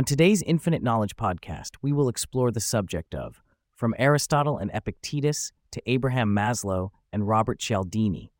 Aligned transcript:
On 0.00 0.04
today's 0.04 0.40
Infinite 0.40 0.82
Knowledge 0.82 1.14
podcast, 1.14 1.72
we 1.82 1.92
will 1.92 2.08
explore 2.08 2.50
the 2.50 2.58
subject 2.58 3.14
of 3.14 3.42
from 3.74 3.94
Aristotle 3.98 4.56
and 4.56 4.70
Epictetus 4.72 5.52
to 5.72 5.82
Abraham 5.84 6.34
Maslow 6.34 6.88
and 7.12 7.28
Robert 7.28 7.58
Cialdini, 7.58 8.32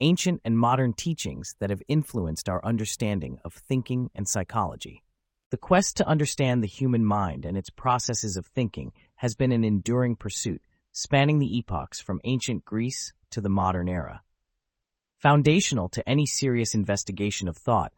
ancient 0.00 0.40
and 0.44 0.56
modern 0.56 0.92
teachings 0.92 1.56
that 1.58 1.70
have 1.70 1.82
influenced 1.88 2.48
our 2.48 2.64
understanding 2.64 3.40
of 3.44 3.52
thinking 3.52 4.10
and 4.14 4.28
psychology. 4.28 5.02
The 5.50 5.56
quest 5.56 5.96
to 5.96 6.06
understand 6.06 6.62
the 6.62 6.68
human 6.68 7.04
mind 7.04 7.44
and 7.44 7.56
its 7.56 7.68
processes 7.68 8.36
of 8.36 8.46
thinking 8.46 8.92
has 9.16 9.34
been 9.34 9.50
an 9.50 9.64
enduring 9.64 10.14
pursuit, 10.14 10.62
spanning 10.92 11.40
the 11.40 11.58
epochs 11.58 12.00
from 12.00 12.20
ancient 12.22 12.64
Greece 12.64 13.12
to 13.30 13.40
the 13.40 13.48
modern 13.48 13.88
era. 13.88 14.22
Foundational 15.18 15.88
to 15.88 16.08
any 16.08 16.26
serious 16.26 16.76
investigation 16.76 17.48
of 17.48 17.56
thought 17.56 17.92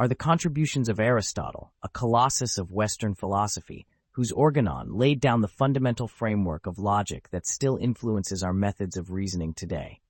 are 0.00 0.08
the 0.08 0.14
contributions 0.14 0.88
of 0.88 0.98
Aristotle, 0.98 1.74
a 1.82 1.88
colossus 1.90 2.56
of 2.56 2.72
Western 2.72 3.14
philosophy, 3.14 3.86
whose 4.12 4.32
organon 4.32 4.94
laid 4.94 5.20
down 5.20 5.42
the 5.42 5.46
fundamental 5.46 6.08
framework 6.08 6.66
of 6.66 6.78
logic 6.78 7.28
that 7.32 7.46
still 7.46 7.76
influences 7.76 8.42
our 8.42 8.54
methods 8.54 8.96
of 8.96 9.10
reasoning 9.10 9.52
today. 9.52 10.00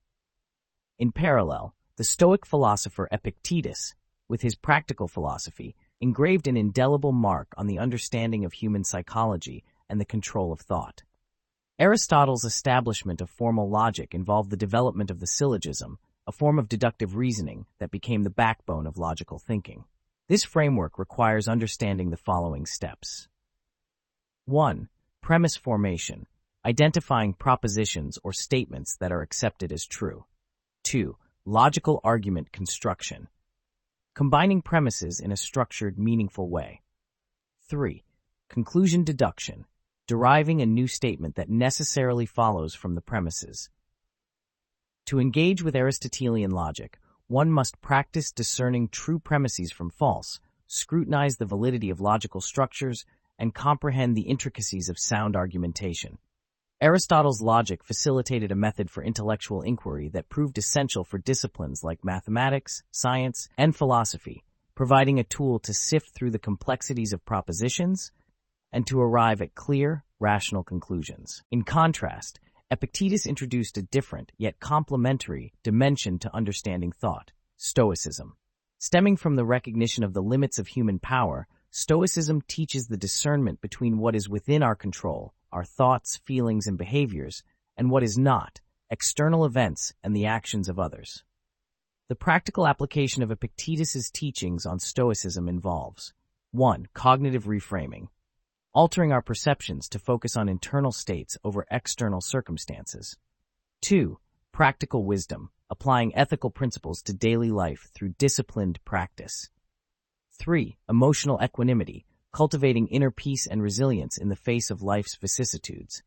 In 1.01 1.11
parallel, 1.11 1.75
the 1.97 2.05
Stoic 2.05 2.47
philosopher 2.47 3.09
Epictetus, 3.11 3.97
with 4.29 4.43
his 4.43 4.55
practical 4.55 5.09
philosophy, 5.09 5.75
engraved 6.01 6.47
an 6.47 6.57
indelible 6.57 7.11
mark 7.11 7.49
on 7.57 7.67
the 7.67 7.81
understanding 7.81 8.45
of 8.45 8.53
human 8.53 8.85
psychology 8.85 9.65
and 9.89 10.01
the 10.01 10.05
control 10.05 10.53
of 10.53 10.61
thought. 10.61 11.03
Aristotle's 11.81 12.45
establishment 12.45 13.21
of 13.21 13.29
formal 13.29 13.69
logic 13.69 14.15
involved 14.15 14.51
the 14.51 14.57
development 14.57 15.11
of 15.11 15.19
the 15.19 15.27
syllogism, 15.27 15.99
a 16.31 16.33
form 16.33 16.61
of 16.61 16.69
deductive 16.69 17.17
reasoning 17.17 17.67
that 17.81 17.91
became 17.91 18.23
the 18.23 18.31
backbone 18.31 18.87
of 18.87 18.97
logical 18.97 19.41
thinking. 19.41 19.83
This 20.29 20.45
framework 20.45 20.97
requires 20.97 21.49
understanding 21.49 22.11
the 22.11 22.17
following 22.17 22.67
steps. 22.67 23.27
1. 24.45 24.89
Premise 25.21 25.57
formation, 25.57 26.29
identifying 26.65 27.33
propositions 27.35 28.17
or 28.23 28.33
statements 28.33 28.97
that 29.01 29.11
are 29.11 29.23
accepted 29.23 29.73
as 29.73 29.85
true. 29.85 30.25
2. 30.85 31.17
Logical 31.45 32.01
argument 32.05 32.53
construction, 32.53 33.27
combining 34.15 34.63
premises 34.63 35.19
in 35.19 35.33
a 35.33 35.37
structured, 35.37 35.99
meaningful 35.99 36.49
way. 36.49 36.81
3. 37.69 38.05
Conclusion 38.49 39.03
deduction, 39.03 39.65
deriving 40.07 40.63
a 40.63 40.67
new 40.67 40.87
statement 40.87 41.35
that 41.35 41.51
necessarily 41.51 42.25
follows 42.25 42.73
from 42.73 42.95
the 42.95 43.01
premises. 43.01 43.69
To 45.11 45.19
engage 45.19 45.61
with 45.61 45.75
Aristotelian 45.75 46.53
logic, 46.53 47.01
one 47.27 47.51
must 47.51 47.81
practice 47.81 48.31
discerning 48.31 48.87
true 48.87 49.19
premises 49.19 49.73
from 49.73 49.91
false, 49.91 50.39
scrutinize 50.69 51.37
the 51.37 51.47
validity 51.47 51.91
of 51.91 52.01
logical 52.01 52.41
structures, 52.41 53.05
and 53.37 53.53
comprehend 53.53 54.17
the 54.17 54.29
intricacies 54.29 54.89
of 54.89 55.01
sound 55.01 55.35
argumentation. 55.35 56.19
Aristotle's 56.81 57.43
logic 57.43 57.83
facilitated 57.83 58.53
a 58.53 58.55
method 58.55 58.89
for 58.89 59.03
intellectual 59.03 59.63
inquiry 59.63 60.09
that 60.11 60.29
proved 60.29 60.57
essential 60.59 61.03
for 61.03 61.19
disciplines 61.19 61.83
like 61.83 62.05
mathematics, 62.05 62.85
science, 62.93 63.49
and 63.59 63.75
philosophy, 63.75 64.45
providing 64.77 65.19
a 65.19 65.25
tool 65.25 65.59
to 65.59 65.75
sift 65.75 66.11
through 66.11 66.31
the 66.31 66.39
complexities 66.39 67.13
of 67.13 67.25
propositions 67.25 68.13
and 68.71 68.87
to 68.87 69.01
arrive 69.01 69.43
at 69.43 69.57
clear, 69.57 70.05
rational 70.21 70.63
conclusions. 70.63 71.43
In 71.51 71.65
contrast, 71.65 72.39
Epictetus 72.73 73.27
introduced 73.27 73.77
a 73.79 73.83
different, 73.83 74.31
yet 74.39 74.61
complementary, 74.61 75.53
dimension 75.65 76.21
to 76.21 76.33
understanding 76.33 76.93
thought, 76.93 77.33
Stoicism. 77.57 78.37
Stemming 78.79 79.17
from 79.17 79.35
the 79.35 79.45
recognition 79.45 80.05
of 80.05 80.13
the 80.13 80.23
limits 80.23 80.57
of 80.57 80.69
human 80.69 81.01
power, 81.01 81.49
Stoicism 81.73 82.41
teaches 82.47 82.87
the 82.87 82.97
discernment 82.97 83.61
between 83.61 83.99
what 83.99 84.15
is 84.15 84.29
within 84.29 84.63
our 84.63 84.77
control, 84.77 85.35
our 85.51 85.65
thoughts, 85.65 86.19
feelings, 86.19 86.69
and 86.69 86.79
behaviors, 86.79 87.43
and 87.77 87.91
what 87.91 88.05
is 88.05 88.17
not, 88.17 88.61
external 88.89 89.45
events 89.45 89.93
and 90.05 90.15
the 90.15 90.27
actions 90.27 90.69
of 90.69 90.79
others. 90.79 91.25
The 92.09 92.15
practical 92.15 92.69
application 92.69 93.25
of 93.25 93.33
Epictetus's 93.33 94.13
teachings 94.13 94.65
on 94.65 94.79
Stoicism 94.79 95.49
involves 95.49 96.13
1. 96.53 96.87
Cognitive 96.95 97.47
reframing, 97.47 98.09
altering 98.73 99.11
our 99.13 99.23
perceptions 99.23 99.89
to 99.89 99.99
focus 99.99 100.37
on 100.37 100.49
internal 100.49 100.93
states 100.93 101.37
over 101.43 101.67
external 101.71 102.21
circumstances. 102.21 103.17
2. 103.83 104.19
Practical 104.53 105.05
wisdom, 105.05 105.51
applying 105.69 106.15
ethical 106.15 106.51
principles 106.51 107.03
to 107.03 107.13
daily 107.13 107.51
life 107.51 107.91
through 107.95 108.15
disciplined 108.19 108.79
practice. 108.85 109.51
3. 110.39 110.77
Emotional 110.89 111.41
equanimity, 111.43 112.07
cultivating 112.33 112.87
inner 112.89 113.11
peace 113.11 113.47
and 113.47 113.63
resilience 113.63 114.19
in 114.19 114.29
the 114.29 114.37
face 114.37 114.71
of 114.71 114.83
life's 114.83 115.17
vicissitudes. 115.17 116.03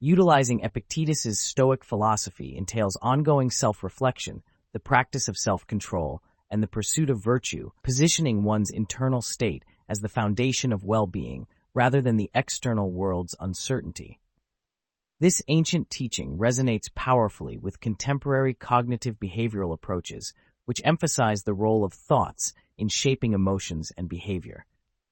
Utilizing 0.00 0.64
Epictetus's 0.64 1.40
Stoic 1.40 1.84
philosophy 1.84 2.56
entails 2.56 2.96
ongoing 3.02 3.50
self-reflection, 3.50 4.42
the 4.72 4.80
practice 4.80 5.28
of 5.28 5.36
self-control, 5.36 6.22
and 6.50 6.62
the 6.62 6.68
pursuit 6.68 7.10
of 7.10 7.22
virtue, 7.22 7.70
positioning 7.82 8.42
one's 8.42 8.70
internal 8.70 9.20
state 9.20 9.64
as 9.88 10.00
the 10.00 10.08
foundation 10.08 10.72
of 10.72 10.84
well-being 10.84 11.46
rather 11.74 12.00
than 12.00 12.16
the 12.16 12.30
external 12.34 12.90
world's 12.90 13.34
uncertainty. 13.40 14.20
This 15.20 15.42
ancient 15.48 15.88
teaching 15.88 16.36
resonates 16.36 16.92
powerfully 16.94 17.56
with 17.56 17.80
contemporary 17.80 18.54
cognitive 18.54 19.20
behavioral 19.20 19.72
approaches, 19.72 20.34
which 20.64 20.82
emphasize 20.84 21.44
the 21.44 21.54
role 21.54 21.84
of 21.84 21.92
thoughts 21.92 22.52
in 22.76 22.88
shaping 22.88 23.32
emotions 23.32 23.92
and 23.96 24.08
behavior. 24.08 24.66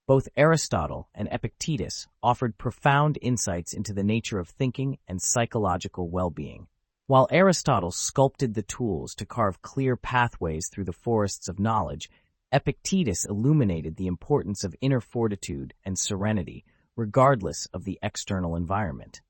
Both 0.07 0.29
Aristotle 0.37 1.09
and 1.15 1.29
Epictetus 1.31 2.09
offered 2.23 2.59
profound 2.59 3.19
insights 3.23 3.73
into 3.73 3.93
the 3.93 4.03
nature 4.03 4.41
of 4.41 4.49
thinking 4.49 4.99
and 5.07 5.23
psychological 5.23 6.09
well-being. 6.11 6.67
While 7.07 7.29
Aristotle 7.31 7.93
sculpted 7.93 8.55
the 8.55 8.63
tools 8.63 9.15
to 9.17 9.27
carve 9.27 9.63
clear 9.63 9.97
pathways 9.97 10.69
through 10.69 10.85
the 10.85 10.93
forests 10.93 11.49
of 11.49 11.61
knowledge, 11.61 12.11
Epictetus 12.53 13.25
illuminated 13.25 13.97
the 13.97 14.09
importance 14.09 14.65
of 14.65 14.75
inner 14.81 15.01
fortitude 15.01 15.73
and 15.85 15.97
serenity, 15.97 16.65
regardless 16.97 17.67
of 17.73 17.85
the 17.85 17.99
external 18.03 18.57
environment. 18.57 19.21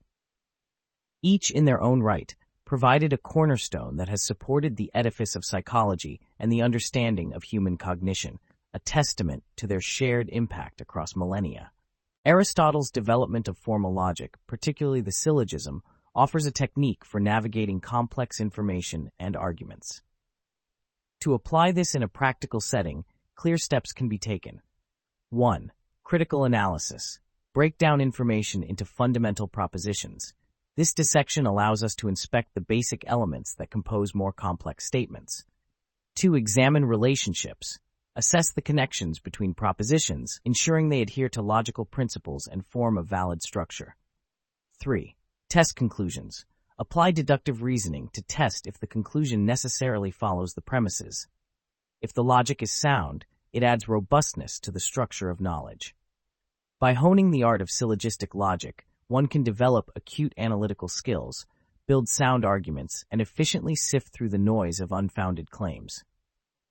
Each, 1.21 1.51
in 1.51 1.65
their 1.65 1.79
own 1.81 2.01
right, 2.01 2.35
provided 2.65 3.13
a 3.13 3.17
cornerstone 3.17 3.97
that 3.97 4.09
has 4.09 4.25
supported 4.25 4.75
the 4.75 4.89
edifice 4.95 5.35
of 5.35 5.45
psychology 5.45 6.19
and 6.39 6.51
the 6.51 6.63
understanding 6.63 7.33
of 7.33 7.43
human 7.43 7.77
cognition, 7.77 8.39
a 8.73 8.79
testament 8.79 9.43
to 9.57 9.67
their 9.67 9.81
shared 9.81 10.27
impact 10.29 10.81
across 10.81 11.15
millennia. 11.15 11.71
Aristotle's 12.25 12.89
development 12.89 13.47
of 13.47 13.57
formal 13.57 13.93
logic, 13.93 14.35
particularly 14.47 15.01
the 15.01 15.11
syllogism, 15.11 15.83
offers 16.15 16.45
a 16.45 16.51
technique 16.51 17.05
for 17.05 17.19
navigating 17.19 17.79
complex 17.79 18.39
information 18.39 19.11
and 19.19 19.35
arguments. 19.35 20.01
To 21.21 21.35
apply 21.35 21.71
this 21.71 21.93
in 21.93 22.01
a 22.01 22.07
practical 22.07 22.59
setting, 22.59 23.05
clear 23.35 23.57
steps 23.57 23.91
can 23.91 24.07
be 24.07 24.17
taken. 24.17 24.61
1. 25.29 25.71
Critical 26.03 26.45
analysis. 26.45 27.19
Break 27.53 27.77
down 27.77 28.01
information 28.01 28.63
into 28.63 28.85
fundamental 28.85 29.47
propositions. 29.47 30.33
This 30.77 30.93
dissection 30.93 31.45
allows 31.45 31.83
us 31.83 31.95
to 31.95 32.07
inspect 32.07 32.53
the 32.53 32.61
basic 32.61 33.03
elements 33.07 33.53
that 33.55 33.69
compose 33.69 34.15
more 34.15 34.31
complex 34.31 34.85
statements. 34.85 35.45
2. 36.15 36.35
Examine 36.35 36.85
relationships. 36.85 37.79
Assess 38.15 38.51
the 38.51 38.61
connections 38.61 39.19
between 39.19 39.53
propositions, 39.53 40.41
ensuring 40.43 40.89
they 40.89 41.01
adhere 41.01 41.29
to 41.29 41.41
logical 41.41 41.85
principles 41.85 42.47
and 42.47 42.65
form 42.65 42.97
a 42.97 43.03
valid 43.03 43.41
structure. 43.41 43.95
3. 44.79 45.15
Test 45.49 45.75
conclusions. 45.75 46.45
Apply 46.79 47.11
deductive 47.11 47.61
reasoning 47.61 48.09
to 48.13 48.21
test 48.21 48.65
if 48.65 48.79
the 48.79 48.87
conclusion 48.87 49.45
necessarily 49.45 50.11
follows 50.11 50.53
the 50.53 50.61
premises. 50.61 51.27
If 52.01 52.13
the 52.13 52.23
logic 52.23 52.63
is 52.63 52.71
sound, 52.71 53.25
it 53.53 53.61
adds 53.61 53.87
robustness 53.87 54.59
to 54.61 54.71
the 54.71 54.79
structure 54.79 55.29
of 55.29 55.39
knowledge. 55.39 55.95
By 56.79 56.93
honing 56.93 57.29
the 57.29 57.43
art 57.43 57.61
of 57.61 57.69
syllogistic 57.69 58.33
logic, 58.33 58.87
one 59.07 59.27
can 59.27 59.43
develop 59.43 59.91
acute 59.95 60.33
analytical 60.35 60.87
skills, 60.87 61.45
build 61.85 62.09
sound 62.09 62.43
arguments, 62.43 63.05
and 63.11 63.21
efficiently 63.21 63.75
sift 63.75 64.09
through 64.13 64.29
the 64.29 64.39
noise 64.39 64.79
of 64.79 64.91
unfounded 64.91 65.51
claims. 65.51 66.03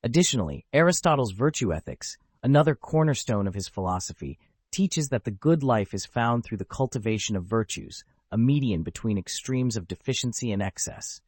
Additionally, 0.03 0.65
Aristotle's 0.73 1.33
virtue 1.33 1.73
ethics, 1.73 2.17
another 2.43 2.75
cornerstone 2.75 3.47
of 3.47 3.55
his 3.55 3.69
philosophy, 3.69 4.37
teaches 4.73 5.11
that 5.11 5.23
the 5.23 5.31
good 5.31 5.63
life 5.63 5.95
is 5.95 6.07
found 6.07 6.43
through 6.43 6.59
the 6.59 6.65
cultivation 6.65 7.37
of 7.37 7.45
virtues, 7.45 8.03
a 8.33 8.39
median 8.39 8.83
between 8.83 9.19
extremes 9.19 9.77
of 9.77 9.87
deficiency 9.87 10.51
and 10.51 10.61
excess. 10.61 11.21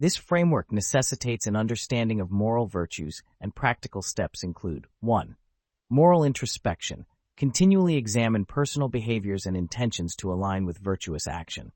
This 0.00 0.16
framework 0.16 0.72
necessitates 0.72 1.46
an 1.46 1.54
understanding 1.54 2.20
of 2.20 2.32
moral 2.32 2.66
virtues 2.66 3.22
and 3.40 3.54
practical 3.54 4.02
steps 4.02 4.42
include 4.42 4.88
1. 5.00 5.36
Moral 5.88 6.24
introspection. 6.24 7.06
Continually 7.36 7.96
examine 7.96 8.44
personal 8.44 8.88
behaviors 8.88 9.46
and 9.46 9.56
intentions 9.56 10.16
to 10.16 10.32
align 10.32 10.66
with 10.66 10.78
virtuous 10.78 11.28
action. 11.28 11.70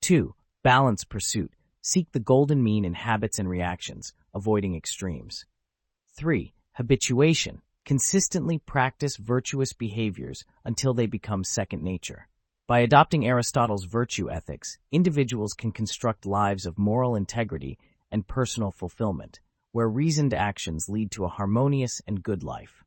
2. 0.00 0.34
Balance 0.62 1.04
pursuit. 1.04 1.52
Seek 1.82 2.10
the 2.12 2.20
golden 2.20 2.62
mean 2.62 2.86
in 2.86 2.94
habits 2.94 3.38
and 3.38 3.48
reactions, 3.48 4.14
avoiding 4.34 4.74
extremes. 4.74 5.44
3. 6.16 6.54
Habituation. 6.72 7.60
Consistently 7.84 8.58
practice 8.58 9.16
virtuous 9.16 9.74
behaviors 9.74 10.46
until 10.64 10.94
they 10.94 11.06
become 11.06 11.44
second 11.44 11.82
nature. 11.82 12.28
By 12.72 12.78
adopting 12.78 13.26
Aristotle's 13.26 13.84
virtue 13.84 14.30
ethics, 14.30 14.78
individuals 14.90 15.52
can 15.52 15.72
construct 15.72 16.24
lives 16.24 16.64
of 16.64 16.78
moral 16.78 17.16
integrity 17.16 17.78
and 18.10 18.26
personal 18.26 18.70
fulfillment, 18.70 19.40
where 19.72 19.90
reasoned 19.90 20.32
actions 20.32 20.88
lead 20.88 21.10
to 21.10 21.26
a 21.26 21.28
harmonious 21.28 22.00
and 22.06 22.22
good 22.22 22.42
life. 22.42 22.82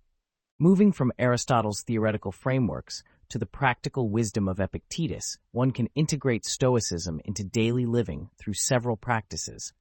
Moving 0.57 0.91
from 0.91 1.11
Aristotle's 1.19 1.83
theoretical 1.83 2.31
frameworks 2.31 3.03
to 3.29 3.37
the 3.37 3.45
practical 3.45 4.09
wisdom 4.09 4.47
of 4.47 4.59
Epictetus, 4.59 5.37
one 5.51 5.69
can 5.69 5.87
integrate 5.93 6.45
Stoicism 6.45 7.21
into 7.23 7.43
daily 7.43 7.85
living 7.85 8.31
through 8.39 8.55
several 8.55 8.97
practices. 8.97 9.71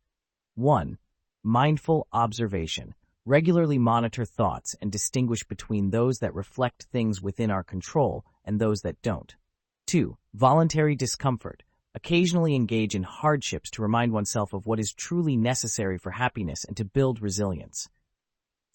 1. 0.54 0.98
Mindful 1.42 2.08
observation. 2.12 2.94
Regularly 3.24 3.78
monitor 3.78 4.26
thoughts 4.26 4.76
and 4.82 4.92
distinguish 4.92 5.44
between 5.44 5.88
those 5.88 6.18
that 6.18 6.34
reflect 6.34 6.88
things 6.92 7.22
within 7.22 7.50
our 7.50 7.64
control 7.64 8.26
and 8.44 8.60
those 8.60 8.82
that 8.82 9.00
don't. 9.00 9.34
2. 9.86 10.16
Voluntary 10.34 10.96
discomfort. 10.96 11.62
Occasionally 11.94 12.54
engage 12.54 12.94
in 12.94 13.02
hardships 13.02 13.70
to 13.70 13.82
remind 13.82 14.12
oneself 14.12 14.52
of 14.52 14.66
what 14.66 14.80
is 14.80 14.92
truly 14.92 15.36
necessary 15.36 15.98
for 15.98 16.10
happiness 16.10 16.64
and 16.64 16.76
to 16.76 16.84
build 16.84 17.20
resilience. 17.20 17.88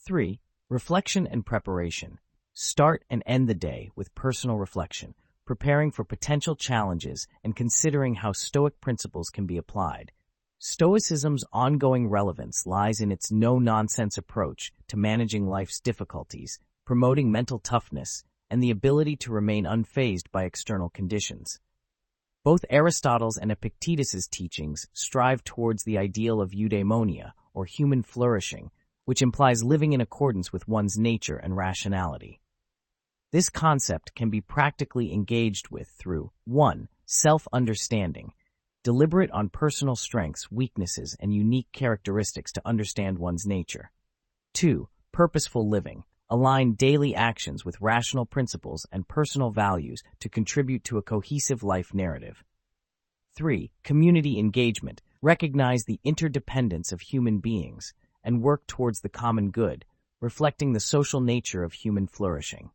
3. 0.06 0.40
Reflection 0.70 1.28
and 1.28 1.46
preparation. 1.46 2.20
Start 2.54 3.04
and 3.10 3.24
end 3.26 3.50
the 3.50 3.56
day 3.56 3.90
with 3.96 4.14
personal 4.16 4.58
reflection, 4.58 5.16
preparing 5.46 5.92
for 5.92 6.04
potential 6.04 6.56
challenges 6.56 7.28
and 7.44 7.56
considering 7.56 8.16
how 8.16 8.32
Stoic 8.32 8.80
principles 8.80 9.30
can 9.30 9.46
be 9.46 9.58
applied. 9.58 10.12
Stoicism's 10.60 11.44
ongoing 11.52 12.08
relevance 12.08 12.66
lies 12.66 13.00
in 13.00 13.12
its 13.12 13.32
no-nonsense 13.32 14.18
approach 14.18 14.74
to 14.90 14.98
managing 14.98 15.48
life's 15.48 15.80
difficulties, 15.80 16.60
promoting 16.86 17.32
mental 17.32 17.60
toughness, 17.60 18.24
and 18.50 18.62
the 18.62 18.72
ability 18.72 19.16
to 19.18 19.32
remain 19.32 19.66
unfazed 19.66 20.32
by 20.32 20.44
external 20.44 20.90
conditions. 20.90 21.60
Both 22.44 22.66
Aristotle's 22.70 23.38
and 23.38 23.52
Epictetus's 23.52 24.28
teachings 24.28 24.88
strive 24.94 25.44
towards 25.44 25.84
the 25.84 25.98
ideal 25.98 26.42
of 26.42 26.52
eudaimonia, 26.52 27.34
or 27.54 27.66
human 27.66 28.02
flourishing, 28.04 28.72
which 29.06 29.22
implies 29.22 29.64
living 29.64 29.94
in 29.94 30.02
accordance 30.02 30.54
with 30.54 30.68
one's 30.68 30.98
nature 30.98 31.38
and 31.38 31.58
rationality. 31.58 32.40
This 33.32 33.50
concept 33.50 34.16
can 34.16 34.30
be 34.30 34.42
practically 34.42 35.14
engaged 35.14 35.70
with 35.70 35.90
through 35.90 36.32
1. 36.46 36.88
Self-understanding, 37.06 38.34
deliberate 38.84 39.32
on 39.32 39.50
personal 39.50 39.96
strengths, 39.96 40.50
weaknesses, 40.52 41.16
and 41.20 41.34
unique 41.34 41.72
characteristics 41.72 42.52
to 42.54 42.62
understand 42.66 43.20
one's 43.20 43.46
nature. 43.46 43.92
2. 44.54 44.88
Purposeful 45.12 45.68
living, 45.68 46.04
align 46.30 46.74
daily 46.74 47.16
actions 47.16 47.66
with 47.66 47.82
rational 47.82 48.26
principles 48.26 48.86
and 48.92 49.08
personal 49.08 49.50
values 49.50 50.04
to 50.20 50.30
contribute 50.30 50.84
to 50.84 50.98
a 50.98 51.02
cohesive 51.02 51.64
life 51.64 51.94
narrative. 51.94 52.44
3. 53.36 53.72
Community 53.84 54.38
engagement. 54.38 55.02
Recognize 55.22 55.84
the 55.84 56.00
interdependence 56.04 56.92
of 56.92 57.02
human 57.02 57.40
beings 57.40 57.94
and 58.24 58.42
work 58.42 58.66
towards 58.68 59.02
the 59.02 59.10
common 59.10 59.52
good, 59.52 59.86
reflecting 60.22 60.74
the 60.74 60.80
social 60.80 61.22
nature 61.22 61.64
of 61.64 61.74
human 61.74 62.08
flourishing. 62.08 62.70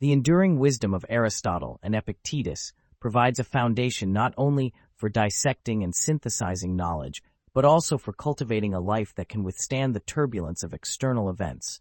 The 0.00 0.12
enduring 0.12 0.58
wisdom 0.58 0.94
of 0.94 1.04
Aristotle 1.08 1.78
and 1.82 1.94
Epictetus 1.94 2.72
provides 2.98 3.38
a 3.38 3.44
foundation 3.44 4.12
not 4.12 4.34
only 4.36 4.72
for 4.96 5.08
dissecting 5.08 5.82
and 5.82 5.94
synthesizing 5.94 6.74
knowledge, 6.74 7.22
but 7.54 7.64
also 7.64 7.98
for 7.98 8.12
cultivating 8.12 8.74
a 8.74 8.80
life 8.80 9.14
that 9.14 9.28
can 9.28 9.44
withstand 9.44 9.94
the 9.94 10.00
turbulence 10.00 10.62
of 10.62 10.72
external 10.72 11.28
events, 11.28 11.80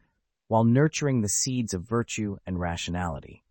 while 0.52 0.66
nurturing 0.66 1.22
the 1.22 1.30
seeds 1.30 1.74
of 1.74 1.88
virtue 1.88 2.36
and 2.46 2.60
rationality. 2.60 3.42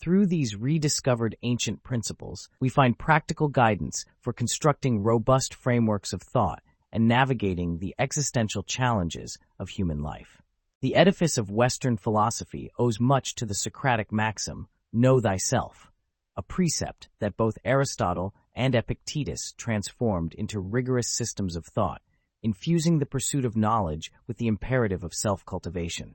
Through 0.00 0.26
these 0.26 0.54
rediscovered 0.54 1.34
ancient 1.42 1.82
principles, 1.82 2.48
we 2.60 2.68
find 2.68 2.96
practical 2.96 3.48
guidance 3.48 4.04
for 4.20 4.32
constructing 4.32 5.02
robust 5.02 5.52
frameworks 5.52 6.12
of 6.12 6.22
thought 6.22 6.62
and 6.92 7.08
navigating 7.08 7.78
the 7.78 7.96
existential 7.98 8.62
challenges 8.62 9.38
of 9.58 9.70
human 9.70 10.00
life. 10.00 10.40
The 10.82 10.94
edifice 10.94 11.36
of 11.36 11.50
Western 11.50 11.96
philosophy 11.96 12.70
owes 12.78 13.00
much 13.00 13.34
to 13.34 13.44
the 13.44 13.56
Socratic 13.56 14.12
maxim, 14.12 14.68
know 14.92 15.18
thyself, 15.18 15.90
a 16.36 16.42
precept 16.42 17.08
that 17.18 17.36
both 17.36 17.58
Aristotle 17.64 18.36
and 18.54 18.76
Epictetus 18.76 19.52
transformed 19.56 20.32
into 20.34 20.60
rigorous 20.60 21.10
systems 21.10 21.56
of 21.56 21.66
thought 21.66 22.02
infusing 22.42 22.98
the 22.98 23.06
pursuit 23.06 23.44
of 23.44 23.56
knowledge 23.56 24.12
with 24.26 24.36
the 24.38 24.46
imperative 24.46 25.04
of 25.04 25.14
self-cultivation. 25.14 26.14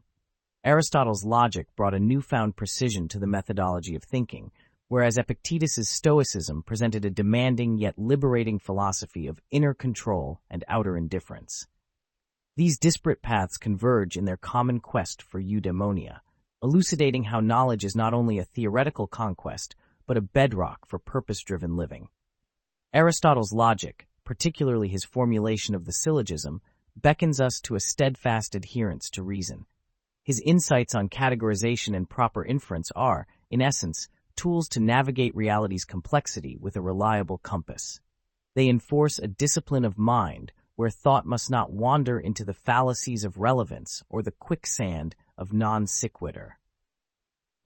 Aristotle's 0.66 1.25
logic 1.25 1.68
brought 1.75 1.94
a 1.94 2.00
newfound 2.00 2.56
precision 2.56 3.08
to 3.10 3.20
the 3.20 3.28
methodology 3.28 3.96
of 3.96 4.04
thinking, 4.04 4.52
whereas 4.88 5.18
Epictetus's 5.18 5.90
Stoicism 5.90 6.64
presented 6.64 7.04
a 7.04 7.10
demanding 7.10 7.78
yet 7.78 7.98
liberating 7.98 8.60
philosophy 8.60 9.28
of 9.28 9.42
inner 9.52 9.74
control 9.74 10.40
and 10.50 10.64
outer 10.68 10.96
indifference. 10.96 11.68
These 12.56 12.78
disparate 12.78 13.22
paths 13.22 13.58
converge 13.58 14.16
in 14.16 14.25
their 14.25 14.38
common 14.38 14.80
quest 14.80 15.22
for 15.22 15.42
eudaimonia, 15.42 16.20
elucidating 16.62 17.24
how 17.24 17.40
knowledge 17.40 17.84
is 17.84 17.96
not 17.96 18.14
only 18.14 18.38
a 18.38 18.46
theoretical 18.46 19.08
conquest, 19.08 19.75
but 20.06 20.18
a 20.18 20.22
bedrock 20.22 20.86
for 20.88 21.00
purpose-driven 21.00 21.75
living. 21.75 22.08
Aristotle's 22.94 23.52
logic, 23.52 24.08
particularly 24.25 24.88
his 24.88 25.04
formulation 25.04 25.75
of 25.75 25.86
the 25.86 25.92
syllogism, 25.92 26.62
beckons 26.96 27.42
us 27.42 27.60
to 27.62 27.75
a 27.75 27.80
steadfast 27.80 28.56
adherence 28.56 29.10
to 29.10 29.24
reason. 29.24 29.66
His 30.24 30.42
insights 30.46 30.96
on 30.96 31.10
categorization 31.10 31.96
and 31.96 32.10
proper 32.10 32.46
inference 32.46 32.92
are, 32.96 33.28
in 33.52 33.62
essence, 33.62 34.08
tools 34.36 34.68
to 34.70 34.80
navigate 34.80 35.36
reality's 35.36 35.86
complexity 35.86 36.58
with 36.58 36.75
a 36.75 36.81
reliable 36.81 37.38
compass. 37.38 38.00
They 38.56 38.70
enforce 38.70 39.20
a 39.20 39.28
discipline 39.28 39.86
of 39.86 39.98
mind 39.98 40.54
where 40.75 40.90
thought 40.90 41.25
must 41.25 41.50
not 41.50 41.72
wander 41.72 42.20
into 42.20 42.44
the 42.44 42.54
fallacies 42.54 43.24
of 43.24 43.38
relevance 43.38 44.02
or 44.10 44.22
the 44.22 44.31
quicksand 44.31 45.16
of 45.38 45.54
non 45.54 45.88
sequitur. 45.88 46.58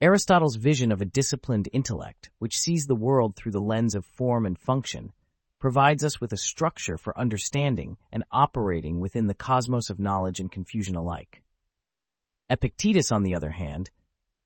Aristotle's 0.00 0.56
vision 0.56 0.92
of 0.92 1.00
a 1.00 1.06
disciplined 1.06 1.68
intellect, 1.72 2.30
which 2.38 2.56
sees 2.56 2.86
the 2.86 2.94
world 2.94 3.34
through 3.34 3.52
the 3.52 3.60
lens 3.60 3.94
of 3.94 4.04
form 4.04 4.46
and 4.46 4.58
function, 4.58 5.12
provides 5.58 6.04
us 6.04 6.20
with 6.20 6.32
a 6.32 6.36
structure 6.36 6.96
for 6.96 7.18
understanding 7.18 7.96
and 8.12 8.24
operating 8.30 9.00
within 9.00 9.26
the 9.26 9.34
cosmos 9.34 9.90
of 9.90 9.98
knowledge 9.98 10.40
and 10.40 10.52
confusion 10.52 10.94
alike. 10.94 11.42
Epictetus, 12.50 13.12
on 13.12 13.22
the 13.22 13.34
other 13.34 13.50
hand, 13.50 13.90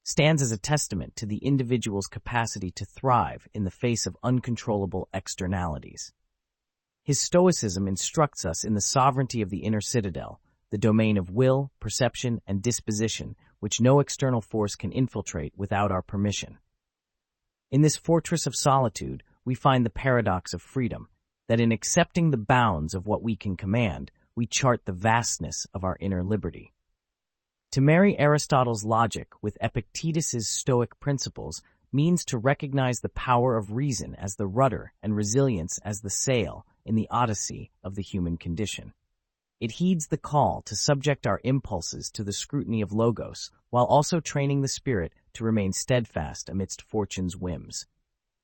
stands 0.03 0.43
as 0.43 0.51
a 0.51 0.59
testament 0.59 1.15
to 1.15 1.27
the 1.27 1.39
individual's 1.39 2.07
capacity 2.07 2.71
to 2.73 2.85
thrive 2.85 3.47
in 3.55 3.65
the 3.65 3.71
face 3.71 4.07
of 4.07 4.17
uncontrollable 4.23 5.09
externalities. 5.15 6.13
His 7.05 7.21
Stoicism 7.21 7.87
instructs 7.87 8.45
us 8.45 8.65
in 8.65 8.75
the 8.75 8.81
sovereignty 8.81 9.43
of 9.43 9.51
the 9.51 9.65
inner 9.65 9.81
citadel, 9.81 10.41
the 10.71 10.79
domain 10.79 11.19
of 11.19 11.31
will, 11.31 11.71
perception, 11.81 12.41
and 12.47 12.63
disposition, 12.63 13.37
which 13.61 13.81
no 13.81 14.01
external 14.01 14.41
force 14.41 14.75
can 14.75 14.91
infiltrate 14.91 15.53
without 15.57 15.93
our 15.93 16.03
permission. 16.03 16.59
In 17.71 17.83
this 17.83 17.97
fortress 17.97 18.47
of 18.47 18.57
solitude, 18.57 19.23
we 19.45 19.55
find 19.55 19.85
the 19.85 19.91
paradox 19.91 20.55
of 20.55 20.63
freedom, 20.63 21.09
that 21.49 21.61
in 21.61 21.73
accepting 21.73 22.31
the 22.31 22.37
bounds 22.37 22.95
of 22.95 23.07
what 23.07 23.23
we 23.23 23.37
can 23.37 23.57
command, 23.57 24.11
we 24.35 24.47
chart 24.47 24.85
the 24.85 24.93
vastness 24.93 25.67
of 25.75 25.85
our 25.85 25.97
inner 26.01 26.23
liberty. 26.23 26.73
To 27.73 27.81
marry 27.81 28.19
Aristotle's 28.19 28.85
logic 28.85 29.29
with 29.41 29.59
Epictetus's 29.61 30.49
Stoic 30.49 31.01
principles 31.01 31.63
means 31.93 32.25
to 32.27 32.39
recognize 32.39 33.01
the 33.01 33.09
power 33.09 33.57
of 33.57 33.73
reason 33.73 34.15
as 34.15 34.37
the 34.37 34.47
rudder 34.47 34.93
and 35.03 35.17
resilience 35.17 35.79
as 35.85 36.01
the 36.01 36.11
sail 36.11 36.67
in 36.85 36.95
the 36.95 37.09
odyssey 37.11 37.71
of 37.83 37.95
the 37.95 38.03
human 38.03 38.37
condition. 38.37 38.93
It 39.61 39.73
heeds 39.73 40.09
the 40.09 40.19
call 40.19 40.63
to 40.63 40.75
subject 40.75 41.27
our 41.27 41.41
impulses 41.45 42.11
to 42.13 42.25
the 42.25 42.33
scrutiny 42.33 42.81
of 42.81 42.93
logos, 42.93 43.51
while 43.71 43.85
also 43.85 44.21
training 44.21 44.61
the 44.61 44.69
spirit 44.69 45.13
to 45.35 45.45
remain 45.45 45.73
steadfast 45.73 46.49
amidst 46.49 46.83
fortune's 46.83 47.37
whims. 47.37 47.87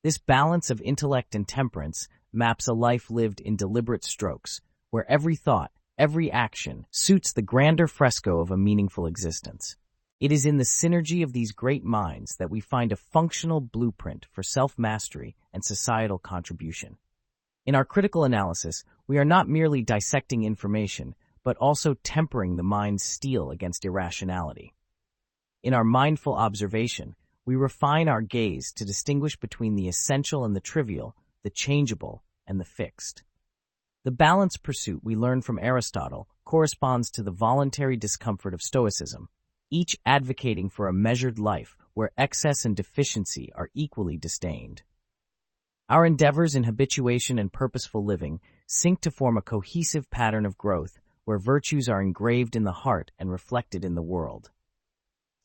This 0.04 0.18
balance 0.18 0.70
of 0.70 0.80
intellect 0.80 1.34
and 1.34 1.46
temperance 1.46 2.06
maps 2.32 2.68
a 2.68 2.72
life 2.72 3.10
lived 3.10 3.40
in 3.40 3.56
deliberate 3.56 4.04
strokes, 4.04 4.60
where 4.90 5.10
every 5.10 5.34
thought, 5.34 5.72
every 5.98 6.30
action, 6.30 6.86
suits 6.92 7.32
the 7.32 7.42
grander 7.42 7.88
fresco 7.88 8.38
of 8.38 8.52
a 8.52 8.56
meaningful 8.56 9.06
existence. 9.06 9.76
It 10.20 10.30
is 10.30 10.46
in 10.46 10.56
the 10.56 10.64
synergy 10.64 11.24
of 11.24 11.32
these 11.32 11.50
great 11.50 11.82
minds 11.82 12.36
that 12.36 12.50
we 12.50 12.60
find 12.60 12.92
a 12.92 12.96
functional 12.96 13.60
blueprint 13.60 14.26
for 14.30 14.44
self-mastery 14.44 15.34
and 15.52 15.64
societal 15.64 16.18
contribution. 16.18 16.96
In 17.66 17.74
our 17.74 17.84
critical 17.84 18.22
analysis, 18.22 18.84
we 19.08 19.18
are 19.18 19.24
not 19.24 19.48
merely 19.48 19.82
dissecting 19.82 20.44
information, 20.44 21.16
but 21.42 21.56
also 21.56 21.94
tempering 22.04 22.54
the 22.54 22.62
mind's 22.62 23.02
steel 23.02 23.50
against 23.50 23.84
irrationality. 23.84 24.74
In 25.64 25.74
our 25.74 25.84
mindful 25.84 26.34
observation, 26.34 27.16
we 27.48 27.56
refine 27.56 28.08
our 28.08 28.20
gaze 28.20 28.70
to 28.72 28.84
distinguish 28.84 29.34
between 29.34 29.74
the 29.74 29.88
essential 29.88 30.44
and 30.44 30.54
the 30.54 30.60
trivial, 30.60 31.16
the 31.44 31.48
changeable 31.48 32.22
and 32.46 32.60
the 32.60 32.64
fixed. 32.66 33.22
The 34.04 34.10
balanced 34.10 34.62
pursuit 34.62 35.00
we 35.02 35.16
learn 35.16 35.40
from 35.40 35.58
Aristotle 35.58 36.28
corresponds 36.44 37.10
to 37.12 37.22
the 37.22 37.30
voluntary 37.30 37.96
discomfort 37.96 38.52
of 38.52 38.60
Stoicism, 38.60 39.30
each 39.70 39.96
advocating 40.04 40.68
for 40.68 40.88
a 40.88 40.92
measured 40.92 41.38
life 41.38 41.74
where 41.94 42.10
excess 42.18 42.66
and 42.66 42.76
deficiency 42.76 43.50
are 43.54 43.70
equally 43.72 44.18
disdained. 44.18 44.82
Our 45.88 46.04
endeavors 46.04 46.54
in 46.54 46.64
habituation 46.64 47.38
and 47.38 47.50
purposeful 47.50 48.04
living 48.04 48.40
sync 48.66 49.00
to 49.00 49.10
form 49.10 49.38
a 49.38 49.40
cohesive 49.40 50.10
pattern 50.10 50.44
of 50.44 50.58
growth 50.58 51.00
where 51.24 51.38
virtues 51.38 51.88
are 51.88 52.02
engraved 52.02 52.56
in 52.56 52.64
the 52.64 52.72
heart 52.72 53.10
and 53.18 53.30
reflected 53.30 53.86
in 53.86 53.94
the 53.94 54.02
world. 54.02 54.50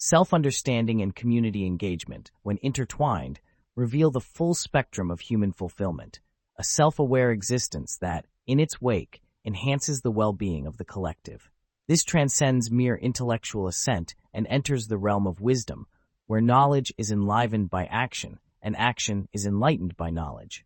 Self-understanding 0.06 1.02
and 1.02 1.16
community 1.16 1.66
engagement, 1.66 2.30
when 2.42 2.60
intertwined, 2.62 3.40
reveal 3.74 4.12
the 4.12 4.20
full 4.20 4.54
spectrum 4.54 5.10
of 5.10 5.22
human 5.22 5.54
fulfillment, 5.54 6.20
a 6.58 6.64
self-aware 6.66 7.32
existence 7.32 7.98
that, 8.02 8.26
in 8.46 8.60
its 8.60 8.82
wake, 8.82 9.22
enhances 9.46 10.02
the 10.02 10.12
well-being 10.12 10.68
of 10.68 10.76
the 10.76 10.84
collective. 10.84 11.50
This 11.88 12.04
transcends 12.04 12.70
mere 12.70 12.98
intellectual 12.98 13.66
assent 13.66 14.14
and 14.34 14.46
enters 14.48 14.88
the 14.88 14.98
realm 14.98 15.26
of 15.26 15.40
wisdom, 15.40 15.88
where 16.28 16.42
knowledge 16.42 16.94
is 16.98 17.10
enlivened 17.10 17.70
by 17.70 17.86
action 17.86 18.40
and 18.62 18.76
action 18.76 19.30
is 19.32 19.46
enlightened 19.46 19.96
by 19.96 20.10
knowledge. 20.10 20.66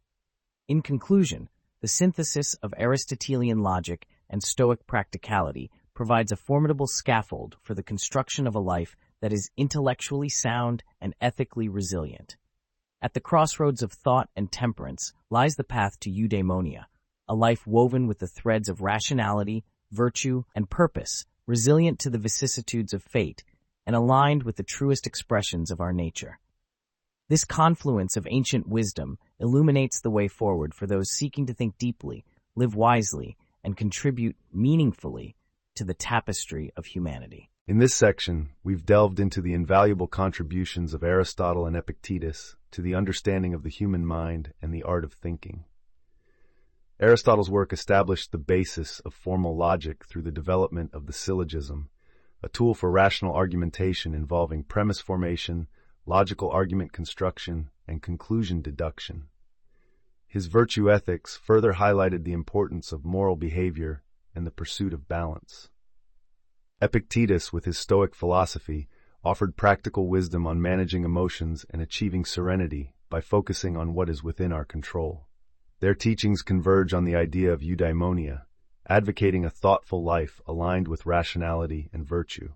In 0.68 0.82
conclusion, 0.82 1.48
the 1.82 1.88
synthesis 1.88 2.56
of 2.64 2.74
Aristotelian 2.80 3.62
logic 3.62 4.08
and 4.32 4.42
Stoic 4.42 4.88
practicality 4.88 5.70
provides 5.94 6.32
a 6.32 6.38
formidable 6.38 6.88
scaffold 6.88 7.58
for 7.62 7.76
the 7.76 7.84
construction 7.84 8.48
of 8.48 8.56
a 8.56 8.60
life 8.60 8.96
that 9.22 9.34
is 9.34 9.50
intellectually 9.58 10.30
sound 10.30 10.84
and 11.02 11.16
ethically 11.22 11.68
resilient. 11.68 12.38
At 13.02 13.14
the 13.14 13.20
crossroads 13.20 13.84
of 13.84 13.92
thought 13.92 14.30
and 14.36 14.52
temperance 14.52 15.14
lies 15.30 15.56
the 15.56 15.64
path 15.64 16.00
to 16.02 16.12
eudaimonia, 16.12 16.86
a 17.28 17.36
life 17.36 17.68
woven 17.68 18.08
with 18.08 18.20
the 18.20 18.28
threads 18.28 18.70
of 18.70 18.82
rationality, 18.82 19.64
virtue, 19.92 20.44
and 20.56 20.70
purpose, 20.70 21.26
resilient 21.46 22.00
to 22.00 22.10
the 22.10 22.18
vicissitudes 22.18 22.94
of 22.94 23.04
fate, 23.04 23.44
and 23.86 23.96
aligned 23.96 24.44
with 24.44 24.56
the 24.56 24.64
truest 24.64 25.08
expressions 25.08 25.72
of 25.72 25.80
our 25.80 25.94
nature. 25.94 26.40
This 27.30 27.46
confluence 27.46 28.18
of 28.18 28.28
ancient 28.30 28.68
wisdom 28.68 29.18
illuminates 29.40 30.00
the 30.00 30.10
way 30.10 30.28
forward 30.28 30.74
for 30.74 30.88
those 30.88 31.12
seeking 31.12 31.46
to 31.48 31.54
think 31.54 31.78
deeply, 31.78 32.26
live 32.56 32.76
wisely, 32.76 33.38
and 33.64 33.76
contribute 33.76 34.38
meaningfully 34.52 35.36
to 35.76 35.84
the 35.84 35.94
tapestry 35.94 36.72
of 36.76 36.86
humanity. 36.86 37.50
In 37.68 37.80
this 37.80 37.94
section, 37.94 38.52
we've 38.64 38.86
delved 38.86 39.20
into 39.20 39.42
the 39.42 39.54
invaluable 39.54 40.08
contributions 40.08 40.94
of 40.94 41.04
Aristotle 41.04 41.66
and 41.66 41.76
Epictetus 41.76 42.56
to 42.72 42.82
the 42.82 42.96
understanding 42.96 43.54
of 43.54 43.64
the 43.64 43.70
human 43.70 44.06
mind 44.06 44.54
and 44.62 44.74
the 44.74 44.84
art 44.84 45.04
of 45.04 45.12
thinking. 45.12 45.66
Aristotle's 46.98 47.50
work 47.50 47.74
established 47.74 48.32
the 48.32 48.38
basis 48.38 49.02
of 49.02 49.14
formal 49.14 49.58
logic 49.58 50.06
through 50.06 50.22
the 50.22 50.32
development 50.32 50.92
of 50.94 51.08
the 51.08 51.12
syllogism, 51.12 51.90
a 52.42 52.48
tool 52.48 52.74
for 52.74 52.90
rational 52.90 53.34
argumentation 53.34 54.14
involving 54.14 54.64
premise 54.64 55.02
formation, 55.02 55.68
logical 56.06 56.50
argument 56.50 56.94
construction, 56.94 57.70
and 57.86 58.02
conclusion 58.02 58.62
deduction. 58.62 59.28
His 60.26 60.46
virtue 60.46 60.90
ethics 60.90 61.36
further 61.36 61.74
highlighted 61.74 62.24
the 62.24 62.32
importance 62.32 62.94
of 62.94 63.04
moral 63.04 63.36
behavior 63.36 64.04
and 64.34 64.48
the 64.48 64.52
pursuit 64.52 64.94
of 64.94 65.10
balance. 65.10 65.68
Epictetus, 66.80 67.52
with 67.52 67.66
his 67.66 67.76
Stoic 67.76 68.14
philosophy, 68.14 68.88
offered 69.24 69.58
practical 69.58 70.08
wisdom 70.08 70.46
on 70.46 70.62
managing 70.62 71.04
emotions 71.04 71.66
and 71.72 71.82
achieving 71.82 72.24
serenity 72.24 72.94
by 73.10 73.20
focusing 73.20 73.76
on 73.76 73.96
what 73.96 74.10
is 74.10 74.24
within 74.24 74.52
our 74.52 74.64
control. 74.64 75.26
Their 75.80 75.96
teachings 75.96 76.44
converge 76.44 76.94
on 76.94 77.04
the 77.04 77.16
idea 77.16 77.52
of 77.52 77.62
eudaimonia, 77.62 78.44
advocating 78.88 79.44
a 79.44 79.50
thoughtful 79.50 80.04
life 80.04 80.40
aligned 80.46 80.88
with 80.88 81.08
rationality 81.08 81.90
and 81.92 82.06
virtue. 82.06 82.54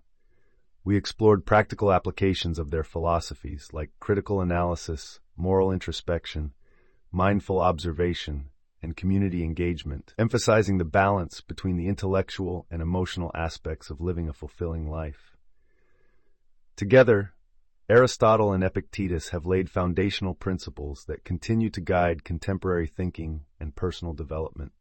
We 0.84 0.98
explored 0.98 1.46
practical 1.48 1.92
applications 1.92 2.60
of 2.60 2.70
their 2.70 2.84
philosophies 2.84 3.70
like 3.74 3.90
critical 4.00 4.40
analysis, 4.40 5.20
moral 5.36 5.72
introspection, 5.72 6.54
mindful 7.12 7.60
observation, 7.60 8.51
and 8.82 8.98
community 8.98 9.44
engagement, 9.44 10.14
emphasizing 10.18 10.78
the 10.78 10.86
balance 10.86 11.42
between 11.42 11.78
the 11.78 11.88
intellectual 11.88 12.66
and 12.72 12.82
emotional 12.82 13.32
aspects 13.36 13.90
of 13.90 14.02
living 14.02 14.28
a 14.28 14.34
fulfilling 14.34 14.90
life. 14.90 15.36
Together, 16.76 17.34
Aristotle 17.90 18.54
and 18.54 18.64
Epictetus 18.64 19.30
have 19.30 19.46
laid 19.46 19.70
foundational 19.70 20.34
principles 20.34 21.04
that 21.08 21.26
continue 21.26 21.70
to 21.70 21.82
guide 21.82 22.24
contemporary 22.24 22.88
thinking 22.88 23.42
and 23.60 23.76
personal 23.76 24.14
development. 24.14 24.72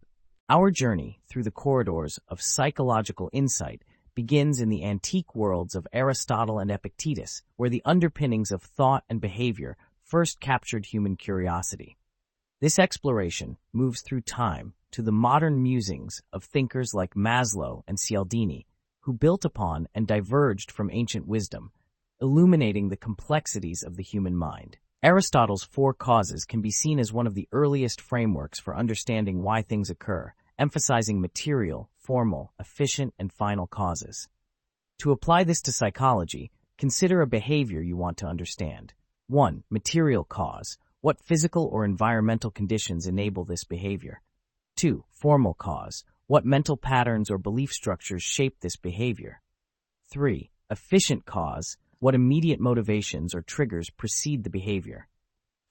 Our 0.48 0.70
journey 0.70 1.20
through 1.28 1.42
the 1.44 1.50
corridors 1.50 2.18
of 2.28 2.40
psychological 2.40 3.30
insight 3.32 3.82
begins 4.14 4.60
in 4.60 4.68
the 4.68 4.84
antique 4.84 5.34
worlds 5.34 5.74
of 5.74 5.86
Aristotle 5.92 6.58
and 6.58 6.70
Epictetus, 6.70 7.42
where 7.56 7.70
the 7.70 7.82
underpinnings 7.84 8.50
of 8.50 8.62
thought 8.62 9.04
and 9.08 9.20
behavior 9.20 9.76
first 10.02 10.40
captured 10.40 10.86
human 10.86 11.16
curiosity. 11.16 11.96
This 12.60 12.78
exploration 12.78 13.56
moves 13.72 14.02
through 14.02 14.20
time 14.20 14.74
to 14.90 15.00
the 15.00 15.10
modern 15.10 15.62
musings 15.62 16.20
of 16.30 16.44
thinkers 16.44 16.92
like 16.92 17.14
Maslow 17.14 17.84
and 17.88 17.96
Cialdini, 17.98 18.66
who 19.00 19.14
built 19.14 19.46
upon 19.46 19.88
and 19.94 20.06
diverged 20.06 20.70
from 20.70 20.90
ancient 20.92 21.26
wisdom, 21.26 21.72
illuminating 22.20 22.90
the 22.90 22.98
complexities 22.98 23.82
of 23.82 23.96
the 23.96 24.02
human 24.02 24.36
mind. 24.36 24.76
Aristotle's 25.02 25.64
Four 25.64 25.94
Causes 25.94 26.44
can 26.44 26.60
be 26.60 26.70
seen 26.70 26.98
as 26.98 27.14
one 27.14 27.26
of 27.26 27.32
the 27.32 27.48
earliest 27.50 27.98
frameworks 27.98 28.60
for 28.60 28.76
understanding 28.76 29.42
why 29.42 29.62
things 29.62 29.88
occur, 29.88 30.34
emphasizing 30.58 31.18
material, 31.18 31.88
formal, 31.96 32.52
efficient, 32.60 33.14
and 33.18 33.32
final 33.32 33.66
causes. 33.66 34.28
To 34.98 35.12
apply 35.12 35.44
this 35.44 35.62
to 35.62 35.72
psychology, 35.72 36.50
consider 36.76 37.22
a 37.22 37.26
behavior 37.26 37.80
you 37.80 37.96
want 37.96 38.18
to 38.18 38.26
understand. 38.26 38.92
1. 39.28 39.64
Material 39.70 40.24
cause. 40.24 40.76
What 41.02 41.18
physical 41.24 41.66
or 41.72 41.84
environmental 41.84 42.50
conditions 42.50 43.06
enable 43.06 43.44
this 43.44 43.64
behavior? 43.64 44.20
2. 44.76 45.04
Formal 45.10 45.54
cause. 45.54 46.04
What 46.26 46.44
mental 46.44 46.76
patterns 46.76 47.30
or 47.30 47.38
belief 47.38 47.72
structures 47.72 48.22
shape 48.22 48.60
this 48.60 48.76
behavior? 48.76 49.40
3. 50.12 50.50
Efficient 50.70 51.24
cause 51.24 51.76
what 52.00 52.14
immediate 52.14 52.60
motivations 52.60 53.34
or 53.34 53.42
triggers 53.42 53.90
precede 53.90 54.42
the 54.42 54.50
behavior. 54.50 55.06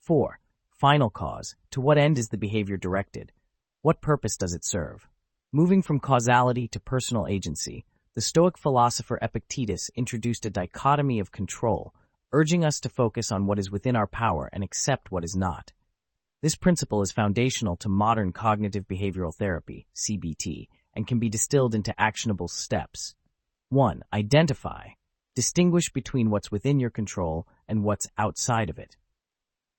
4. 0.00 0.38
Final 0.70 1.10
cause. 1.10 1.56
To 1.72 1.80
what 1.80 1.98
end 1.98 2.18
is 2.18 2.28
the 2.28 2.36
behavior 2.36 2.76
directed? 2.76 3.32
What 3.82 4.00
purpose 4.00 4.36
does 4.36 4.54
it 4.54 4.64
serve? 4.64 5.08
Moving 5.52 5.82
from 5.82 5.98
causality 5.98 6.68
to 6.68 6.78
personal 6.78 7.26
agency, 7.26 7.84
the 8.14 8.20
Stoic 8.20 8.56
philosopher 8.56 9.18
Epictetus 9.20 9.90
introduced 9.96 10.46
a 10.46 10.50
dichotomy 10.50 11.18
of 11.18 11.32
control, 11.32 11.92
urging 12.32 12.64
us 12.64 12.80
to 12.80 12.88
focus 12.88 13.32
on 13.32 13.46
what 13.46 13.58
is 13.58 13.70
within 13.70 13.96
our 13.96 14.06
power 14.06 14.48
and 14.52 14.62
accept 14.62 15.10
what 15.10 15.24
is 15.24 15.36
not. 15.36 15.72
This 16.42 16.56
principle 16.56 17.02
is 17.02 17.12
foundational 17.12 17.76
to 17.76 17.88
modern 17.88 18.32
cognitive 18.32 18.88
behavioral 18.88 19.34
therapy, 19.34 19.86
CBT, 19.94 20.68
and 20.94 21.06
can 21.06 21.18
be 21.18 21.28
distilled 21.28 21.74
into 21.74 21.98
actionable 22.00 22.48
steps. 22.48 23.14
1. 23.68 24.02
Identify. 24.12 24.88
Distinguish 25.34 25.92
between 25.92 26.30
what's 26.30 26.50
within 26.50 26.80
your 26.80 26.90
control 26.90 27.46
and 27.68 27.84
what's 27.84 28.08
outside 28.16 28.70
of 28.70 28.78
it. 28.78 28.96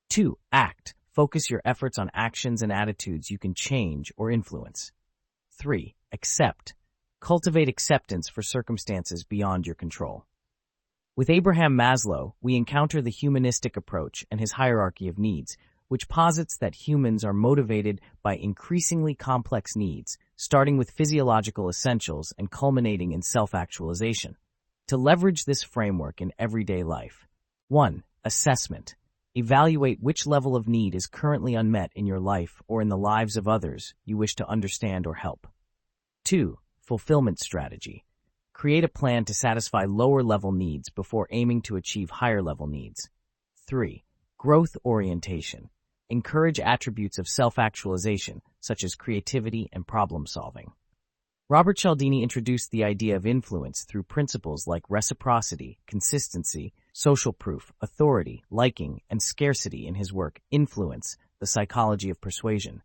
2. 0.09 0.37
Act. 0.51 0.93
Focus 1.13 1.49
your 1.49 1.61
efforts 1.65 1.97
on 1.97 2.11
actions 2.13 2.61
and 2.61 2.71
attitudes 2.71 3.29
you 3.29 3.37
can 3.37 3.53
change 3.53 4.13
or 4.15 4.31
influence. 4.31 4.91
3. 5.59 5.95
Accept. 6.13 6.73
Cultivate 7.19 7.69
acceptance 7.69 8.29
for 8.29 8.41
circumstances 8.41 9.23
beyond 9.23 9.65
your 9.65 9.75
control. 9.75 10.25
With 11.13 11.29
Abraham 11.29 11.75
Maslow, 11.75 12.35
we 12.41 12.55
encounter 12.55 13.01
the 13.01 13.11
humanistic 13.11 13.75
approach 13.75 14.25
and 14.31 14.39
his 14.39 14.53
hierarchy 14.53 15.09
of 15.09 15.19
needs, 15.19 15.57
which 15.89 16.07
posits 16.07 16.55
that 16.59 16.87
humans 16.87 17.25
are 17.25 17.33
motivated 17.33 17.99
by 18.23 18.37
increasingly 18.37 19.13
complex 19.13 19.75
needs, 19.75 20.17
starting 20.37 20.77
with 20.77 20.91
physiological 20.91 21.67
essentials 21.67 22.33
and 22.37 22.49
culminating 22.49 23.11
in 23.11 23.21
self-actualization 23.21 24.37
to 24.87 24.95
leverage 24.95 25.43
this 25.43 25.61
framework 25.61 26.21
in 26.21 26.31
everyday 26.39 26.81
life. 26.81 27.27
1. 27.67 28.03
Assessment. 28.23 28.95
Evaluate 29.35 30.01
which 30.01 30.25
level 30.25 30.55
of 30.55 30.69
need 30.69 30.95
is 30.95 31.07
currently 31.07 31.55
unmet 31.55 31.91
in 31.93 32.05
your 32.05 32.21
life 32.21 32.61
or 32.69 32.81
in 32.81 32.87
the 32.87 32.97
lives 32.97 33.35
of 33.35 33.49
others 33.49 33.93
you 34.05 34.15
wish 34.15 34.35
to 34.35 34.47
understand 34.47 35.05
or 35.05 35.15
help. 35.15 35.45
2. 36.23 36.57
Fulfillment 36.79 37.37
strategy. 37.37 38.05
Create 38.61 38.83
a 38.83 38.87
plan 38.87 39.25
to 39.25 39.33
satisfy 39.33 39.85
lower 39.85 40.21
level 40.21 40.51
needs 40.51 40.91
before 40.91 41.27
aiming 41.31 41.63
to 41.63 41.77
achieve 41.77 42.11
higher 42.11 42.43
level 42.43 42.67
needs. 42.67 43.09
3. 43.67 44.03
Growth 44.37 44.77
orientation. 44.85 45.71
Encourage 46.11 46.59
attributes 46.59 47.17
of 47.17 47.27
self-actualization, 47.27 48.39
such 48.59 48.83
as 48.83 48.93
creativity 48.93 49.67
and 49.73 49.87
problem 49.87 50.27
solving. 50.27 50.73
Robert 51.49 51.75
Cialdini 51.75 52.21
introduced 52.21 52.69
the 52.69 52.83
idea 52.83 53.15
of 53.15 53.25
influence 53.25 53.83
through 53.83 54.03
principles 54.03 54.67
like 54.67 54.83
reciprocity, 54.89 55.79
consistency, 55.87 56.71
social 56.93 57.33
proof, 57.33 57.73
authority, 57.81 58.43
liking, 58.51 59.01
and 59.09 59.23
scarcity 59.23 59.87
in 59.87 59.95
his 59.95 60.13
work 60.13 60.39
Influence, 60.51 61.17
The 61.39 61.47
Psychology 61.47 62.11
of 62.11 62.21
Persuasion. 62.21 62.83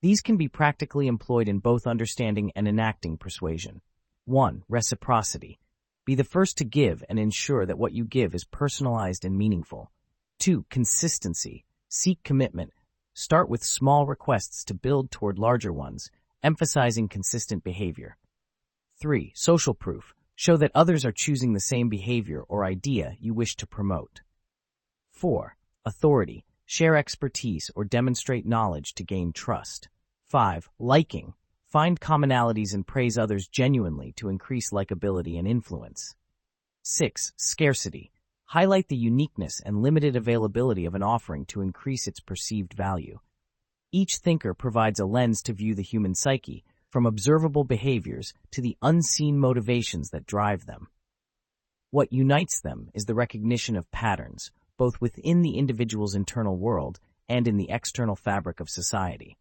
These 0.00 0.22
can 0.22 0.38
be 0.38 0.48
practically 0.48 1.08
employed 1.08 1.46
in 1.46 1.58
both 1.58 1.86
understanding 1.86 2.52
and 2.56 2.66
enacting 2.66 3.18
persuasion. 3.18 3.82
1. 4.26 4.64
Reciprocity. 4.68 5.58
Be 6.04 6.14
the 6.14 6.24
first 6.24 6.58
to 6.58 6.64
give 6.64 7.04
and 7.08 7.18
ensure 7.18 7.64
that 7.64 7.78
what 7.78 7.92
you 7.92 8.04
give 8.04 8.34
is 8.34 8.44
personalized 8.44 9.24
and 9.24 9.36
meaningful. 9.36 9.90
2. 10.40 10.66
Consistency. 10.70 11.64
Seek 11.88 12.22
commitment. 12.22 12.72
Start 13.14 13.48
with 13.48 13.64
small 13.64 14.06
requests 14.06 14.64
to 14.64 14.74
build 14.74 15.10
toward 15.10 15.38
larger 15.38 15.72
ones, 15.72 16.10
emphasizing 16.42 17.08
consistent 17.08 17.64
behavior. 17.64 18.16
3. 19.00 19.32
Social 19.34 19.74
proof. 19.74 20.14
Show 20.36 20.56
that 20.58 20.72
others 20.74 21.04
are 21.04 21.12
choosing 21.12 21.52
the 21.52 21.60
same 21.60 21.88
behavior 21.88 22.42
or 22.42 22.64
idea 22.64 23.16
you 23.20 23.34
wish 23.34 23.56
to 23.56 23.66
promote. 23.66 24.20
4. 25.12 25.56
Authority. 25.84 26.44
Share 26.66 26.96
expertise 26.96 27.70
or 27.74 27.84
demonstrate 27.84 28.46
knowledge 28.46 28.94
to 28.94 29.04
gain 29.04 29.32
trust. 29.32 29.88
5. 30.28 30.68
Liking. 30.78 31.34
Find 31.70 32.00
commonalities 32.00 32.74
and 32.74 32.84
praise 32.84 33.16
others 33.16 33.46
genuinely 33.46 34.10
to 34.16 34.28
increase 34.28 34.72
likability 34.72 35.38
and 35.38 35.46
influence. 35.46 36.16
6. 36.82 37.32
Scarcity. 37.36 38.10
Highlight 38.46 38.88
the 38.88 38.96
uniqueness 38.96 39.60
and 39.64 39.80
limited 39.80 40.16
availability 40.16 40.84
of 40.84 40.96
an 40.96 41.04
offering 41.04 41.46
to 41.46 41.60
increase 41.60 42.08
its 42.08 42.18
perceived 42.18 42.72
value. 42.72 43.20
Each 43.92 44.16
thinker 44.16 44.52
provides 44.52 44.98
a 44.98 45.06
lens 45.06 45.42
to 45.42 45.52
view 45.52 45.76
the 45.76 45.82
human 45.82 46.16
psyche, 46.16 46.64
from 46.88 47.06
observable 47.06 47.62
behaviors 47.62 48.34
to 48.50 48.60
the 48.60 48.76
unseen 48.82 49.38
motivations 49.38 50.10
that 50.10 50.26
drive 50.26 50.66
them. 50.66 50.88
What 51.92 52.12
unites 52.12 52.60
them 52.60 52.90
is 52.94 53.04
the 53.04 53.14
recognition 53.14 53.76
of 53.76 53.88
patterns, 53.92 54.50
both 54.76 55.00
within 55.00 55.42
the 55.42 55.56
individual's 55.56 56.16
internal 56.16 56.56
world 56.56 56.98
and 57.28 57.46
in 57.46 57.58
the 57.58 57.70
external 57.70 58.16
fabric 58.16 58.58
of 58.58 58.68
society. 58.68 59.38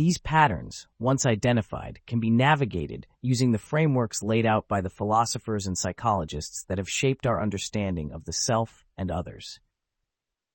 These 0.00 0.16
patterns, 0.16 0.88
once 0.98 1.26
identified, 1.26 2.00
can 2.06 2.20
be 2.20 2.30
navigated 2.30 3.06
using 3.20 3.52
the 3.52 3.58
frameworks 3.58 4.22
laid 4.22 4.46
out 4.46 4.66
by 4.66 4.80
the 4.80 4.88
philosophers 4.88 5.66
and 5.66 5.76
psychologists 5.76 6.64
that 6.68 6.78
have 6.78 6.88
shaped 6.88 7.26
our 7.26 7.42
understanding 7.42 8.10
of 8.10 8.24
the 8.24 8.32
self 8.32 8.86
and 8.96 9.10
others. 9.10 9.60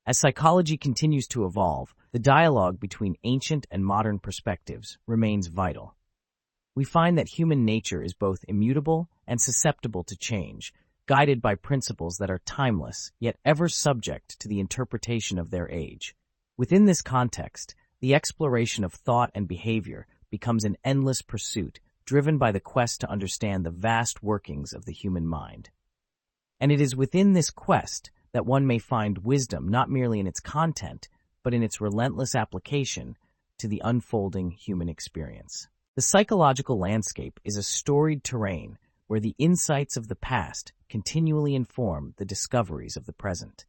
As 0.04 0.18
psychology 0.18 0.76
continues 0.76 1.28
to 1.28 1.44
evolve, 1.44 1.94
the 2.10 2.18
dialogue 2.18 2.80
between 2.80 3.14
ancient 3.22 3.68
and 3.70 3.86
modern 3.86 4.18
perspectives 4.18 4.98
remains 5.06 5.46
vital. 5.46 5.94
We 6.74 6.82
find 6.82 7.16
that 7.16 7.28
human 7.38 7.64
nature 7.64 8.02
is 8.02 8.14
both 8.14 8.44
immutable 8.48 9.08
and 9.28 9.40
susceptible 9.40 10.02
to 10.02 10.16
change, 10.16 10.74
guided 11.06 11.40
by 11.40 11.54
principles 11.54 12.16
that 12.16 12.32
are 12.32 12.40
timeless, 12.46 13.12
yet 13.20 13.38
ever 13.44 13.68
subject 13.68 14.40
to 14.40 14.48
the 14.48 14.58
interpretation 14.58 15.38
of 15.38 15.52
their 15.52 15.70
age. 15.70 16.16
Within 16.56 16.86
this 16.86 17.00
context, 17.00 17.76
the 18.00 18.14
exploration 18.14 18.84
of 18.84 18.92
thought 18.92 19.30
and 19.34 19.48
behavior 19.48 20.06
becomes 20.30 20.64
an 20.64 20.76
endless 20.84 21.22
pursuit 21.22 21.80
driven 22.04 22.38
by 22.38 22.52
the 22.52 22.60
quest 22.60 23.00
to 23.00 23.10
understand 23.10 23.64
the 23.64 23.70
vast 23.70 24.22
workings 24.22 24.72
of 24.72 24.84
the 24.84 24.92
human 24.92 25.26
mind. 25.26 25.70
And 26.60 26.70
it 26.70 26.80
is 26.80 26.96
within 26.96 27.32
this 27.32 27.50
quest 27.50 28.10
that 28.32 28.46
one 28.46 28.66
may 28.66 28.78
find 28.78 29.18
wisdom 29.18 29.68
not 29.68 29.90
merely 29.90 30.20
in 30.20 30.26
its 30.26 30.40
content, 30.40 31.08
but 31.42 31.54
in 31.54 31.62
its 31.62 31.80
relentless 31.80 32.34
application 32.34 33.16
to 33.58 33.68
the 33.68 33.82
unfolding 33.84 34.50
human 34.50 34.88
experience. 34.88 35.68
The 35.96 36.02
psychological 36.02 36.78
landscape 36.78 37.40
is 37.44 37.56
a 37.56 37.62
storied 37.62 38.22
terrain 38.22 38.78
where 39.06 39.20
the 39.20 39.34
insights 39.38 39.96
of 39.96 40.08
the 40.08 40.16
past 40.16 40.72
continually 40.88 41.54
inform 41.54 42.14
the 42.18 42.24
discoveries 42.24 42.96
of 42.96 43.06
the 43.06 43.12
present. 43.12 43.64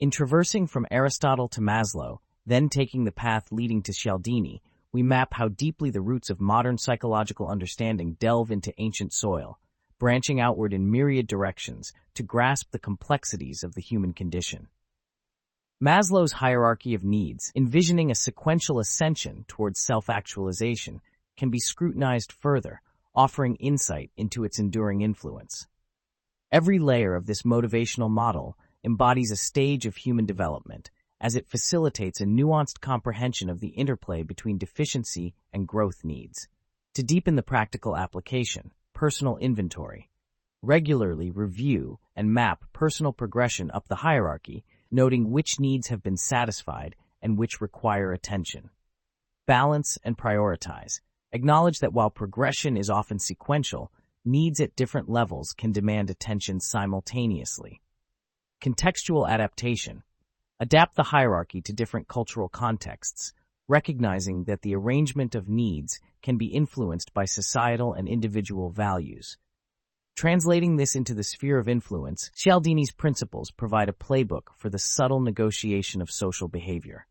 In 0.00 0.10
traversing 0.10 0.66
from 0.66 0.86
Aristotle 0.90 1.48
to 1.48 1.60
Maslow, 1.60 2.18
then 2.46 2.68
taking 2.68 3.04
the 3.04 3.12
path 3.12 3.50
leading 3.50 3.82
to 3.82 3.92
Cialdini, 3.92 4.62
we 4.92 5.02
map 5.02 5.34
how 5.34 5.48
deeply 5.48 5.90
the 5.90 6.00
roots 6.00 6.30
of 6.30 6.40
modern 6.40 6.78
psychological 6.78 7.48
understanding 7.48 8.16
delve 8.20 8.50
into 8.50 8.72
ancient 8.78 9.12
soil, 9.12 9.58
branching 9.98 10.40
outward 10.40 10.72
in 10.72 10.90
myriad 10.90 11.26
directions 11.26 11.92
to 12.14 12.22
grasp 12.22 12.70
the 12.70 12.78
complexities 12.78 13.62
of 13.62 13.74
the 13.74 13.80
human 13.80 14.12
condition. 14.12 14.68
Maslow's 15.82 16.32
hierarchy 16.32 16.94
of 16.94 17.04
needs, 17.04 17.52
envisioning 17.54 18.10
a 18.10 18.14
sequential 18.14 18.78
ascension 18.78 19.44
towards 19.48 19.80
self-actualization, 19.80 21.02
can 21.36 21.50
be 21.50 21.58
scrutinized 21.58 22.32
further, 22.32 22.80
offering 23.14 23.56
insight 23.56 24.10
into 24.16 24.44
its 24.44 24.58
enduring 24.58 25.02
influence. 25.02 25.66
Every 26.50 26.78
layer 26.78 27.14
of 27.14 27.26
this 27.26 27.42
motivational 27.42 28.08
model 28.08 28.56
embodies 28.84 29.30
a 29.30 29.36
stage 29.36 29.84
of 29.84 29.96
human 29.96 30.24
development, 30.24 30.90
as 31.20 31.34
it 31.34 31.48
facilitates 31.48 32.20
a 32.20 32.26
nuanced 32.26 32.80
comprehension 32.80 33.48
of 33.48 33.60
the 33.60 33.68
interplay 33.68 34.22
between 34.22 34.58
deficiency 34.58 35.34
and 35.52 35.66
growth 35.66 36.04
needs. 36.04 36.48
To 36.94 37.02
deepen 37.02 37.36
the 37.36 37.42
practical 37.42 37.96
application, 37.96 38.72
personal 38.92 39.36
inventory. 39.36 40.10
Regularly 40.62 41.30
review 41.30 41.98
and 42.14 42.32
map 42.32 42.64
personal 42.72 43.12
progression 43.12 43.70
up 43.70 43.88
the 43.88 43.96
hierarchy, 43.96 44.64
noting 44.90 45.30
which 45.30 45.60
needs 45.60 45.88
have 45.88 46.02
been 46.02 46.16
satisfied 46.16 46.96
and 47.22 47.38
which 47.38 47.60
require 47.60 48.12
attention. 48.12 48.70
Balance 49.46 49.98
and 50.04 50.16
prioritize. 50.16 51.00
Acknowledge 51.32 51.80
that 51.80 51.92
while 51.92 52.10
progression 52.10 52.76
is 52.76 52.90
often 52.90 53.18
sequential, 53.18 53.92
needs 54.24 54.60
at 54.60 54.76
different 54.76 55.08
levels 55.08 55.52
can 55.52 55.72
demand 55.72 56.10
attention 56.10 56.60
simultaneously. 56.60 57.80
Contextual 58.62 59.28
adaptation. 59.28 60.02
Adapt 60.58 60.96
the 60.96 61.02
hierarchy 61.02 61.60
to 61.60 61.72
different 61.74 62.08
cultural 62.08 62.48
contexts, 62.48 63.34
recognizing 63.68 64.44
that 64.44 64.62
the 64.62 64.74
arrangement 64.74 65.34
of 65.34 65.50
needs 65.50 66.00
can 66.22 66.38
be 66.38 66.46
influenced 66.46 67.12
by 67.12 67.26
societal 67.26 67.92
and 67.92 68.08
individual 68.08 68.70
values. 68.70 69.36
Translating 70.16 70.76
this 70.76 70.96
into 70.96 71.12
the 71.12 71.22
sphere 71.22 71.58
of 71.58 71.68
influence, 71.68 72.30
Cialdini's 72.34 72.90
principles 72.90 73.50
provide 73.50 73.90
a 73.90 73.92
playbook 73.92 74.44
for 74.56 74.70
the 74.70 74.78
subtle 74.78 75.20
negotiation 75.20 76.00
of 76.00 76.10
social 76.10 76.48
behavior. 76.48 77.06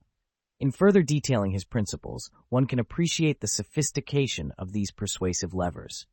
In 0.59 0.71
further 0.71 1.03
detailing 1.03 1.51
his 1.51 1.65
principles, 1.65 2.31
one 2.49 2.65
can 2.65 2.79
appreciate 2.79 3.41
the 3.41 3.47
sophistication 3.47 4.53
of 4.57 4.71
these 4.71 4.89
persuasive 4.89 5.53
levers. 5.53 6.07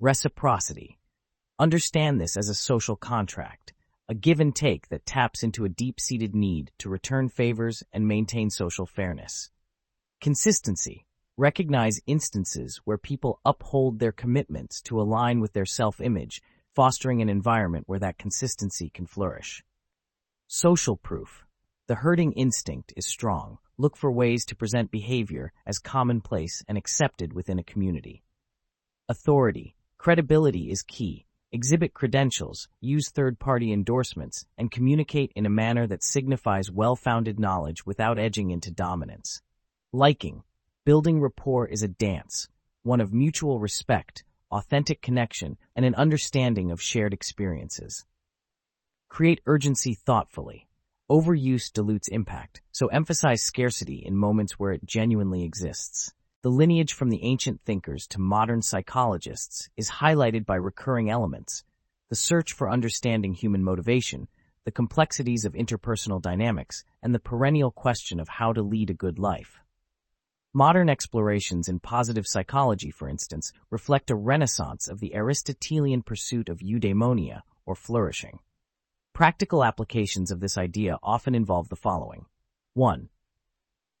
Reciprocity. 0.00 0.98
Understand 1.60 2.20
this 2.20 2.36
as 2.36 2.48
a 2.48 2.54
social 2.54 2.96
contract, 2.96 3.74
a 4.06 4.14
give 4.14 4.38
and 4.38 4.54
take 4.54 4.88
that 4.88 5.06
taps 5.06 5.42
into 5.42 5.64
a 5.64 5.68
deep-seated 5.70 6.34
need 6.34 6.70
to 6.78 6.90
return 6.90 7.28
favors 7.28 7.82
and 7.92 8.06
maintain 8.06 8.50
social 8.50 8.84
fairness. 8.84 9.50
Consistency. 10.20 11.06
Recognize 11.36 12.00
instances 12.06 12.80
where 12.84 12.98
people 12.98 13.40
uphold 13.44 13.98
their 13.98 14.12
commitments 14.12 14.82
to 14.82 15.00
align 15.00 15.40
with 15.40 15.54
their 15.54 15.64
self-image, 15.64 16.42
fostering 16.74 17.22
an 17.22 17.30
environment 17.30 17.84
where 17.88 17.98
that 17.98 18.18
consistency 18.18 18.90
can 18.90 19.06
flourish. 19.06 19.64
Social 20.48 20.96
proof. 20.96 21.46
The 21.86 21.96
herding 21.96 22.32
instinct 22.32 22.92
is 22.96 23.06
strong. 23.06 23.58
Look 23.78 23.96
for 23.96 24.12
ways 24.12 24.44
to 24.46 24.56
present 24.56 24.90
behavior 24.90 25.52
as 25.66 25.78
commonplace 25.78 26.62
and 26.68 26.76
accepted 26.76 27.32
within 27.32 27.58
a 27.58 27.64
community. 27.64 28.22
Authority. 29.08 29.76
Credibility 29.96 30.70
is 30.70 30.82
key 30.82 31.26
exhibit 31.54 31.94
credentials, 31.94 32.66
use 32.80 33.10
third-party 33.10 33.72
endorsements, 33.72 34.44
and 34.58 34.72
communicate 34.72 35.30
in 35.36 35.46
a 35.46 35.50
manner 35.50 35.86
that 35.86 36.02
signifies 36.02 36.68
well-founded 36.68 37.38
knowledge 37.38 37.86
without 37.86 38.18
edging 38.18 38.50
into 38.50 38.72
dominance. 38.72 39.40
Liking. 39.92 40.42
Building 40.84 41.20
rapport 41.20 41.68
is 41.68 41.84
a 41.84 41.88
dance, 41.88 42.48
one 42.82 43.00
of 43.00 43.14
mutual 43.14 43.60
respect, 43.60 44.24
authentic 44.50 45.00
connection, 45.00 45.56
and 45.76 45.86
an 45.86 45.94
understanding 45.94 46.72
of 46.72 46.82
shared 46.82 47.14
experiences. 47.14 48.04
Create 49.08 49.40
urgency 49.46 49.94
thoughtfully. 49.94 50.66
Overuse 51.08 51.72
dilutes 51.72 52.08
impact, 52.08 52.62
so 52.72 52.88
emphasize 52.88 53.44
scarcity 53.44 54.02
in 54.04 54.16
moments 54.16 54.54
where 54.58 54.72
it 54.72 54.84
genuinely 54.84 55.44
exists. 55.44 56.12
The 56.44 56.50
lineage 56.50 56.92
from 56.92 57.08
the 57.08 57.24
ancient 57.24 57.62
thinkers 57.62 58.06
to 58.08 58.20
modern 58.20 58.60
psychologists 58.60 59.70
is 59.78 59.92
highlighted 59.92 60.44
by 60.44 60.56
recurring 60.56 61.08
elements, 61.08 61.64
the 62.10 62.16
search 62.16 62.52
for 62.52 62.70
understanding 62.70 63.32
human 63.32 63.64
motivation, 63.64 64.28
the 64.66 64.70
complexities 64.70 65.46
of 65.46 65.54
interpersonal 65.54 66.20
dynamics, 66.20 66.84
and 67.02 67.14
the 67.14 67.18
perennial 67.18 67.70
question 67.70 68.20
of 68.20 68.28
how 68.28 68.52
to 68.52 68.60
lead 68.60 68.90
a 68.90 68.92
good 68.92 69.18
life. 69.18 69.58
Modern 70.52 70.90
explorations 70.90 71.66
in 71.66 71.80
positive 71.80 72.26
psychology, 72.26 72.90
for 72.90 73.08
instance, 73.08 73.50
reflect 73.70 74.10
a 74.10 74.14
renaissance 74.14 74.86
of 74.86 75.00
the 75.00 75.14
Aristotelian 75.14 76.02
pursuit 76.02 76.50
of 76.50 76.58
eudaimonia, 76.58 77.40
or 77.64 77.74
flourishing. 77.74 78.38
Practical 79.14 79.64
applications 79.64 80.30
of 80.30 80.40
this 80.40 80.58
idea 80.58 80.98
often 81.02 81.34
involve 81.34 81.70
the 81.70 81.74
following. 81.74 82.26
1. 82.74 83.08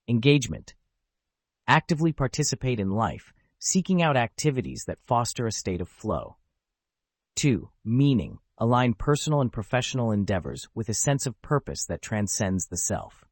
Engagement, 0.08 0.74
Actively 1.66 2.12
participate 2.12 2.78
in 2.78 2.90
life, 2.90 3.32
seeking 3.58 4.02
out 4.02 4.18
activities 4.18 4.84
that 4.86 5.00
foster 5.06 5.46
a 5.46 5.52
state 5.52 5.80
of 5.80 5.88
flow. 5.88 6.36
2. 7.36 7.70
Meaning. 7.82 8.38
Align 8.58 8.92
personal 8.92 9.40
and 9.40 9.50
professional 9.50 10.12
endeavors 10.12 10.68
with 10.74 10.90
a 10.90 10.94
sense 10.94 11.26
of 11.26 11.40
purpose 11.40 11.86
that 11.86 12.02
transcends 12.02 12.66
the 12.66 12.76
self. 12.76 13.24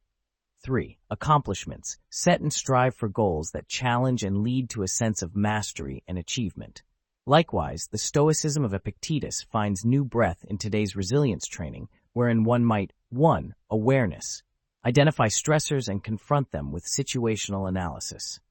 3. 0.63 0.97
Accomplishments. 1.11 1.99
Set 2.09 2.41
and 2.41 2.51
strive 2.51 2.95
for 2.95 3.07
goals 3.07 3.51
that 3.51 3.67
challenge 3.67 4.23
and 4.23 4.41
lead 4.41 4.67
to 4.71 4.81
a 4.81 4.87
sense 4.87 5.21
of 5.21 5.35
mastery 5.35 6.03
and 6.07 6.17
achievement. 6.17 6.81
Likewise, 7.27 7.87
the 7.91 7.99
Stoicism 7.99 8.65
of 8.65 8.73
Epictetus 8.73 9.43
finds 9.43 9.85
new 9.85 10.03
breath 10.03 10.43
in 10.49 10.57
today's 10.57 10.95
resilience 10.95 11.45
training, 11.45 11.87
wherein 12.13 12.43
one 12.43 12.65
might 12.65 12.93
1. 13.11 13.53
Awareness. 13.69 14.41
Identify 14.85 15.27
stressors 15.27 15.87
and 15.87 16.03
confront 16.03 16.51
them 16.51 16.71
with 16.71 16.85
situational 16.85 17.69
analysis. 17.69 18.41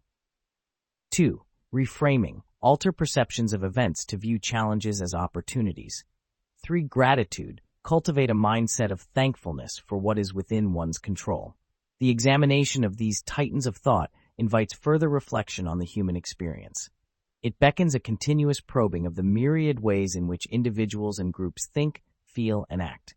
2. 1.10 1.42
Reframing. 1.74 2.40
Alter 2.62 2.90
perceptions 2.90 3.52
of 3.52 3.62
events 3.62 4.06
to 4.06 4.16
view 4.16 4.38
challenges 4.38 5.02
as 5.02 5.14
opportunities. 5.14 6.04
3. 6.64 6.84
Gratitude. 6.84 7.60
Cultivate 7.82 8.30
a 8.30 8.34
mindset 8.34 8.90
of 8.90 9.00
thankfulness 9.00 9.82
for 9.84 9.98
what 9.98 10.18
is 10.18 10.32
within 10.32 10.72
one's 10.72 10.98
control. 10.98 11.54
The 11.98 12.08
examination 12.08 12.82
of 12.82 12.96
these 12.96 13.22
titans 13.22 13.66
of 13.66 13.76
thought 13.76 14.10
invites 14.38 14.72
further 14.72 15.10
reflection 15.10 15.66
on 15.68 15.78
the 15.78 15.84
human 15.84 16.16
experience. 16.16 16.88
It 17.42 17.58
beckons 17.58 17.94
a 17.94 18.00
continuous 18.00 18.60
probing 18.60 19.04
of 19.04 19.16
the 19.16 19.22
myriad 19.22 19.80
ways 19.80 20.14
in 20.14 20.28
which 20.28 20.46
individuals 20.46 21.18
and 21.18 21.32
groups 21.32 21.66
think, 21.66 22.02
feel, 22.24 22.64
and 22.70 22.80
act. 22.80 23.16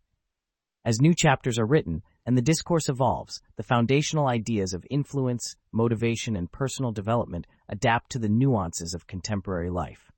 As 0.84 1.00
new 1.00 1.14
chapters 1.14 1.58
are 1.58 1.66
written 1.66 2.02
and 2.26 2.36
the 2.36 2.42
discourse 2.42 2.88
evolves, 2.88 3.40
the 3.56 3.62
foundational 3.62 4.26
ideas 4.26 4.74
of 4.74 4.84
influence, 4.90 5.54
motivation, 5.72 6.34
and 6.34 6.50
personal 6.50 6.90
development 6.90 7.46
adapt 7.68 8.10
to 8.10 8.18
the 8.18 8.28
nuances 8.28 8.92
of 8.92 9.06
contemporary 9.06 9.70
life. 9.70 10.10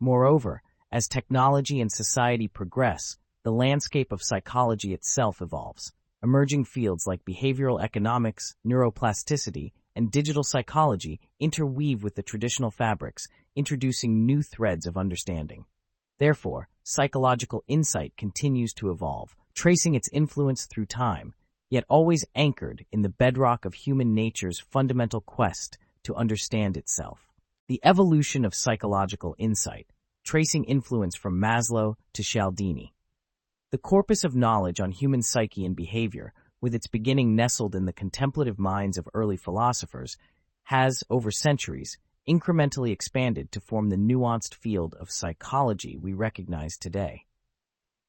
Moreover, 0.00 0.62
as 0.90 1.08
technology 1.08 1.80
and 1.80 1.90
society 1.90 2.48
progress, 2.48 3.16
the 3.44 3.52
landscape 3.52 4.10
of 4.10 4.22
psychology 4.22 4.92
itself 4.92 5.40
evolves. 5.40 5.92
Emerging 6.22 6.64
fields 6.64 7.06
like 7.06 7.24
behavioral 7.24 7.80
economics, 7.80 8.56
neuroplasticity, 8.66 9.70
and 9.94 10.10
digital 10.10 10.42
psychology 10.42 11.20
interweave 11.38 12.02
with 12.02 12.16
the 12.16 12.22
traditional 12.22 12.70
fabrics, 12.70 13.28
introducing 13.54 14.26
new 14.26 14.42
threads 14.42 14.86
of 14.86 14.96
understanding. 14.96 15.64
Therefore, 16.18 16.68
psychological 16.82 17.62
insight 17.68 18.12
continues 18.16 18.72
to 18.74 18.90
evolve, 18.90 19.36
tracing 19.56 19.94
its 19.94 20.08
influence 20.12 20.66
through 20.66 20.86
time, 20.86 21.34
yet 21.70 21.84
always 21.88 22.24
anchored 22.36 22.84
in 22.92 23.02
the 23.02 23.08
bedrock 23.08 23.64
of 23.64 23.74
human 23.74 24.14
nature's 24.14 24.60
fundamental 24.60 25.20
quest 25.20 25.78
to 26.04 26.14
understand 26.14 26.76
itself. 26.76 27.32
The 27.66 27.80
evolution 27.82 28.44
of 28.44 28.54
psychological 28.54 29.34
insight, 29.38 29.88
tracing 30.24 30.64
influence 30.64 31.16
from 31.16 31.40
Maslow 31.40 31.94
to 32.12 32.22
Cialdini. 32.22 32.94
The 33.72 33.78
corpus 33.78 34.22
of 34.22 34.36
knowledge 34.36 34.78
on 34.78 34.92
human 34.92 35.22
psyche 35.22 35.64
and 35.64 35.74
behavior 35.74 36.32
with 36.60 36.74
its 36.74 36.86
beginning 36.86 37.34
nestled 37.34 37.74
in 37.74 37.84
the 37.84 37.92
contemplative 37.92 38.58
minds 38.58 38.98
of 38.98 39.08
early 39.14 39.36
philosophers, 39.36 40.16
has, 40.64 41.04
over 41.10 41.30
centuries, 41.30 41.98
incrementally 42.28 42.90
expanded 42.90 43.52
to 43.52 43.60
form 43.60 43.88
the 43.88 43.96
nuanced 43.96 44.54
field 44.54 44.94
of 44.98 45.10
psychology 45.10 45.96
we 45.96 46.12
recognize 46.12 46.76
today. 46.76 47.25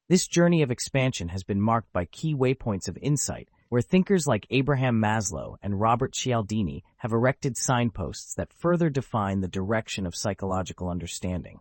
This 0.08 0.26
journey 0.26 0.62
of 0.62 0.70
expansion 0.70 1.28
has 1.28 1.44
been 1.44 1.60
marked 1.60 1.92
by 1.92 2.06
key 2.06 2.34
waypoints 2.34 2.88
of 2.88 2.96
insight, 2.96 3.50
where 3.68 3.82
thinkers 3.82 4.26
like 4.26 4.46
Abraham 4.48 4.98
Maslow 4.98 5.56
and 5.62 5.78
Robert 5.78 6.14
Cialdini 6.14 6.82
have 6.96 7.12
erected 7.12 7.58
signposts 7.58 8.32
that 8.36 8.50
further 8.54 8.88
define 8.88 9.40
the 9.40 9.48
direction 9.48 10.06
of 10.06 10.16
psychological 10.16 10.88
understanding. 10.88 11.60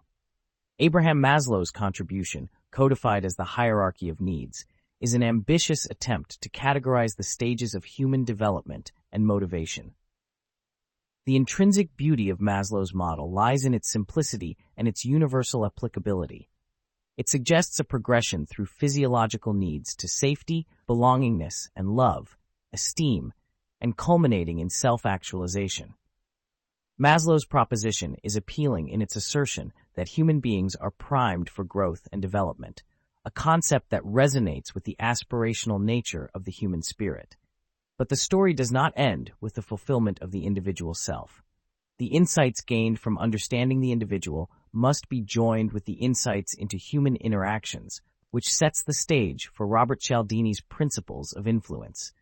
Abraham 0.79 1.21
Maslow's 1.21 1.71
contribution, 1.71 2.49
codified 2.71 3.25
as 3.25 3.35
the 3.35 3.43
hierarchy 3.43 4.07
of 4.07 4.21
needs, 4.21 4.65
is 5.01 5.13
an 5.13 5.23
ambitious 5.23 5.85
attempt 5.85 6.39
to 6.39 6.49
categorize 6.49 7.17
the 7.17 7.23
stages 7.23 7.75
of 7.75 7.83
human 7.83 8.23
development 8.23 8.93
and 9.11 9.25
motivation. 9.27 9.93
The 11.25 11.35
intrinsic 11.35 11.97
beauty 11.97 12.29
of 12.29 12.39
Maslow's 12.39 12.93
model 12.93 13.29
lies 13.29 13.65
in 13.65 13.73
its 13.73 13.91
simplicity 13.91 14.55
and 14.77 14.87
its 14.87 15.03
universal 15.03 15.65
applicability. 15.65 16.47
It 17.17 17.27
suggests 17.27 17.79
a 17.79 17.83
progression 17.83 18.45
through 18.45 18.67
physiological 18.67 19.53
needs 19.53 19.95
to 19.95 20.07
safety, 20.07 20.67
belongingness, 20.87 21.69
and 21.75 21.89
love, 21.89 22.37
esteem, 22.71 23.33
and 23.81 23.97
culminating 23.97 24.59
in 24.59 24.69
self-actualization. 24.69 25.95
Maslow's 26.99 27.45
proposition 27.45 28.15
is 28.23 28.35
appealing 28.35 28.89
in 28.89 29.01
its 29.01 29.15
assertion 29.15 29.73
that 29.95 30.09
human 30.09 30.39
beings 30.39 30.75
are 30.75 30.91
primed 30.91 31.49
for 31.49 31.63
growth 31.63 32.07
and 32.11 32.21
development, 32.21 32.83
a 33.25 33.31
concept 33.31 33.89
that 33.89 34.03
resonates 34.03 34.73
with 34.73 34.83
the 34.83 34.95
aspirational 34.99 35.81
nature 35.81 36.29
of 36.33 36.45
the 36.45 36.51
human 36.51 36.81
spirit. 36.81 37.35
But 37.97 38.09
the 38.09 38.15
story 38.15 38.53
does 38.53 38.71
not 38.71 38.93
end 38.95 39.31
with 39.41 39.55
the 39.55 39.61
fulfillment 39.61 40.19
of 40.21 40.31
the 40.31 40.45
individual 40.45 40.93
self. 40.93 41.43
The 41.97 42.07
insights 42.07 42.61
gained 42.61 42.99
from 42.99 43.17
understanding 43.17 43.81
the 43.81 43.91
individual 43.91 44.51
must 44.77 45.09
be 45.09 45.21
joined 45.21 45.71
with 45.71 45.85
the 45.85 45.93
insights 45.93 46.53
into 46.53 46.77
human 46.77 47.15
interactions, 47.15 47.99
which 48.29 48.53
sets 48.53 48.83
the 48.83 48.93
stage 48.93 49.49
for 49.51 49.65
Robert 49.65 49.99
Cialdini's 49.99 50.61
principles 50.61 51.33
of 51.33 51.47
influence. 51.47 52.13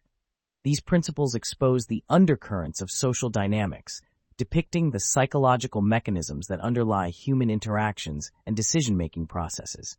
These 0.64 0.80
principles 0.80 1.36
expose 1.36 1.86
the 1.86 2.04
undercurrents 2.10 2.82
of 2.82 2.90
social 2.90 3.30
dynamics, 3.30 4.02
depicting 4.38 4.90
the 4.90 5.00
psychological 5.02 5.82
mechanisms 5.82 6.48
that 6.48 6.62
underlie 6.62 7.10
human 7.10 7.50
interactions 7.50 8.32
and 8.46 8.56
decision-making 8.56 9.28
processes. 9.28 9.98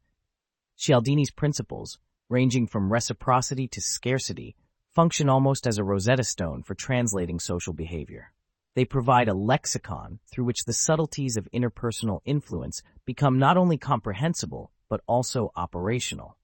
Cialdini's 0.79 1.31
principles, 1.31 1.99
ranging 2.29 2.67
from 2.67 2.93
reciprocity 2.93 3.69
to 3.69 3.81
scarcity, 3.81 4.57
function 4.95 5.29
almost 5.29 5.67
as 5.67 5.77
a 5.77 5.85
Rosetta 5.85 6.25
Stone 6.25 6.63
for 6.63 6.75
translating 6.75 7.39
social 7.39 7.75
behavior. 7.75 8.33
They 8.77 8.85
provide 8.85 9.29
a 9.29 9.35
lexicon 9.35 10.19
through 10.31 10.45
which 10.45 10.67
the 10.67 10.75
subtleties 10.75 11.39
of 11.39 11.49
interpersonal 11.51 12.21
influence 12.27 12.83
become 13.07 13.39
not 13.39 13.57
only 13.57 13.79
comprehensible, 13.79 14.71
but 14.91 15.01
also 15.07 15.51
operational. 15.57 16.37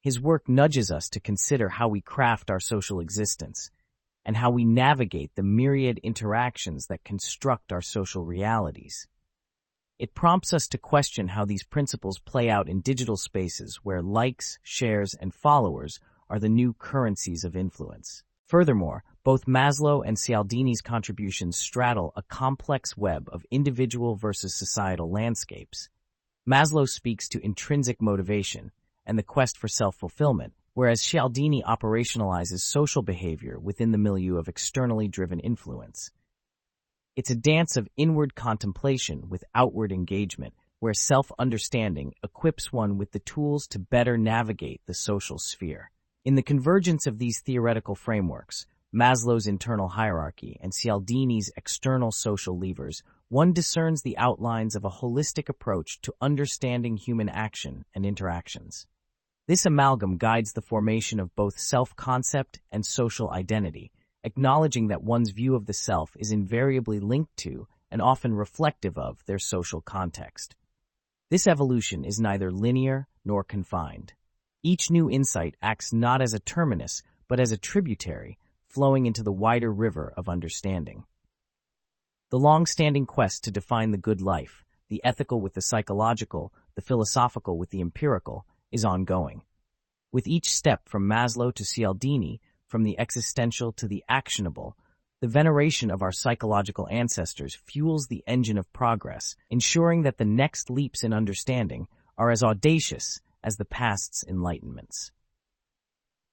His 0.00 0.20
work 0.20 0.48
nudges 0.48 0.92
us 0.92 1.08
to 1.10 1.20
consider 1.20 1.68
how 1.68 1.88
we 1.88 2.00
craft 2.00 2.48
our 2.48 2.60
social 2.60 3.00
existence 3.00 3.72
and 4.24 4.36
how 4.36 4.50
we 4.50 4.64
navigate 4.64 5.34
the 5.34 5.42
myriad 5.42 5.98
interactions 6.04 6.86
that 6.86 7.02
construct 7.02 7.72
our 7.72 7.82
social 7.82 8.24
realities. 8.24 9.08
It 9.98 10.14
prompts 10.14 10.52
us 10.52 10.68
to 10.68 10.78
question 10.78 11.26
how 11.26 11.44
these 11.44 11.64
principles 11.64 12.20
play 12.20 12.48
out 12.48 12.68
in 12.68 12.82
digital 12.82 13.16
spaces 13.16 13.80
where 13.82 14.00
likes, 14.00 14.60
shares, 14.62 15.12
and 15.12 15.34
followers 15.34 15.98
are 16.30 16.38
the 16.38 16.48
new 16.48 16.72
currencies 16.72 17.42
of 17.42 17.56
influence. 17.56 18.22
Furthermore, 18.48 19.04
both 19.24 19.44
Maslow 19.44 20.02
and 20.06 20.16
Cialdini's 20.16 20.80
contributions 20.80 21.58
straddle 21.58 22.14
a 22.16 22.22
complex 22.22 22.96
web 22.96 23.28
of 23.30 23.44
individual 23.50 24.16
versus 24.16 24.56
societal 24.56 25.10
landscapes. 25.10 25.90
Maslow 26.48 26.88
speaks 26.88 27.28
to 27.28 27.44
intrinsic 27.44 28.00
motivation 28.00 28.72
and 29.04 29.18
the 29.18 29.22
quest 29.22 29.58
for 29.58 29.68
self-fulfillment, 29.68 30.54
whereas 30.72 31.02
Cialdini 31.02 31.62
operationalizes 31.62 32.60
social 32.60 33.02
behavior 33.02 33.58
within 33.58 33.92
the 33.92 33.98
milieu 33.98 34.38
of 34.38 34.48
externally 34.48 35.08
driven 35.08 35.40
influence. 35.40 36.10
It's 37.16 37.30
a 37.30 37.34
dance 37.34 37.76
of 37.76 37.88
inward 37.98 38.34
contemplation 38.34 39.28
with 39.28 39.44
outward 39.54 39.92
engagement, 39.92 40.54
where 40.78 40.94
self-understanding 40.94 42.14
equips 42.24 42.72
one 42.72 42.96
with 42.96 43.12
the 43.12 43.18
tools 43.18 43.66
to 43.66 43.78
better 43.78 44.16
navigate 44.16 44.80
the 44.86 44.94
social 44.94 45.38
sphere. 45.38 45.90
In 46.28 46.34
the 46.34 46.42
convergence 46.42 47.06
of 47.06 47.18
these 47.18 47.40
theoretical 47.40 47.94
frameworks, 47.94 48.66
Maslow's 48.94 49.46
internal 49.46 49.88
hierarchy 49.88 50.58
and 50.60 50.74
Cialdini's 50.74 51.50
external 51.56 52.12
social 52.12 52.58
levers, 52.58 53.02
one 53.30 53.54
discerns 53.54 54.02
the 54.02 54.18
outlines 54.18 54.76
of 54.76 54.84
a 54.84 54.90
holistic 54.90 55.48
approach 55.48 56.02
to 56.02 56.12
understanding 56.20 56.98
human 56.98 57.30
action 57.30 57.86
and 57.94 58.04
interactions. 58.04 58.86
This 59.46 59.64
amalgam 59.64 60.18
guides 60.18 60.52
the 60.52 60.60
formation 60.60 61.18
of 61.18 61.34
both 61.34 61.58
self-concept 61.58 62.60
and 62.70 62.84
social 62.84 63.30
identity, 63.30 63.90
acknowledging 64.22 64.88
that 64.88 65.02
one's 65.02 65.30
view 65.30 65.54
of 65.54 65.64
the 65.64 65.72
self 65.72 66.14
is 66.18 66.30
invariably 66.30 67.00
linked 67.00 67.34
to 67.38 67.66
and 67.90 68.02
often 68.02 68.34
reflective 68.34 68.98
of 68.98 69.24
their 69.24 69.38
social 69.38 69.80
context. 69.80 70.54
This 71.30 71.46
evolution 71.46 72.04
is 72.04 72.20
neither 72.20 72.52
linear 72.52 73.08
nor 73.24 73.44
confined. 73.44 74.12
Each 74.62 74.90
new 74.90 75.08
insight 75.08 75.54
acts 75.62 75.92
not 75.92 76.20
as 76.20 76.34
a 76.34 76.40
terminus, 76.40 77.02
but 77.28 77.38
as 77.38 77.52
a 77.52 77.56
tributary 77.56 78.38
flowing 78.66 79.06
into 79.06 79.22
the 79.22 79.32
wider 79.32 79.72
river 79.72 80.12
of 80.16 80.28
understanding. 80.28 81.04
The 82.30 82.40
long-standing 82.40 83.06
quest 83.06 83.44
to 83.44 83.52
define 83.52 83.92
the 83.92 83.98
good 83.98 84.20
life, 84.20 84.64
the 84.88 85.00
ethical 85.04 85.40
with 85.40 85.54
the 85.54 85.62
psychological, 85.62 86.52
the 86.74 86.82
philosophical 86.82 87.56
with 87.56 87.70
the 87.70 87.80
empirical, 87.80 88.46
is 88.72 88.84
ongoing. 88.84 89.42
With 90.10 90.26
each 90.26 90.52
step 90.52 90.88
from 90.88 91.08
Maslow 91.08 91.54
to 91.54 91.64
Cialdini, 91.64 92.40
from 92.66 92.82
the 92.82 92.98
existential 92.98 93.72
to 93.74 93.86
the 93.86 94.02
actionable, 94.08 94.76
the 95.20 95.28
veneration 95.28 95.90
of 95.90 96.02
our 96.02 96.12
psychological 96.12 96.88
ancestors 96.90 97.54
fuels 97.54 98.08
the 98.08 98.24
engine 98.26 98.58
of 98.58 98.72
progress, 98.72 99.36
ensuring 99.50 100.02
that 100.02 100.18
the 100.18 100.24
next 100.24 100.68
leaps 100.68 101.04
in 101.04 101.12
understanding 101.12 101.86
are 102.16 102.30
as 102.30 102.42
audacious 102.42 103.20
as 103.42 103.56
the 103.56 103.64
past's 103.64 104.24
enlightenments. 104.28 105.10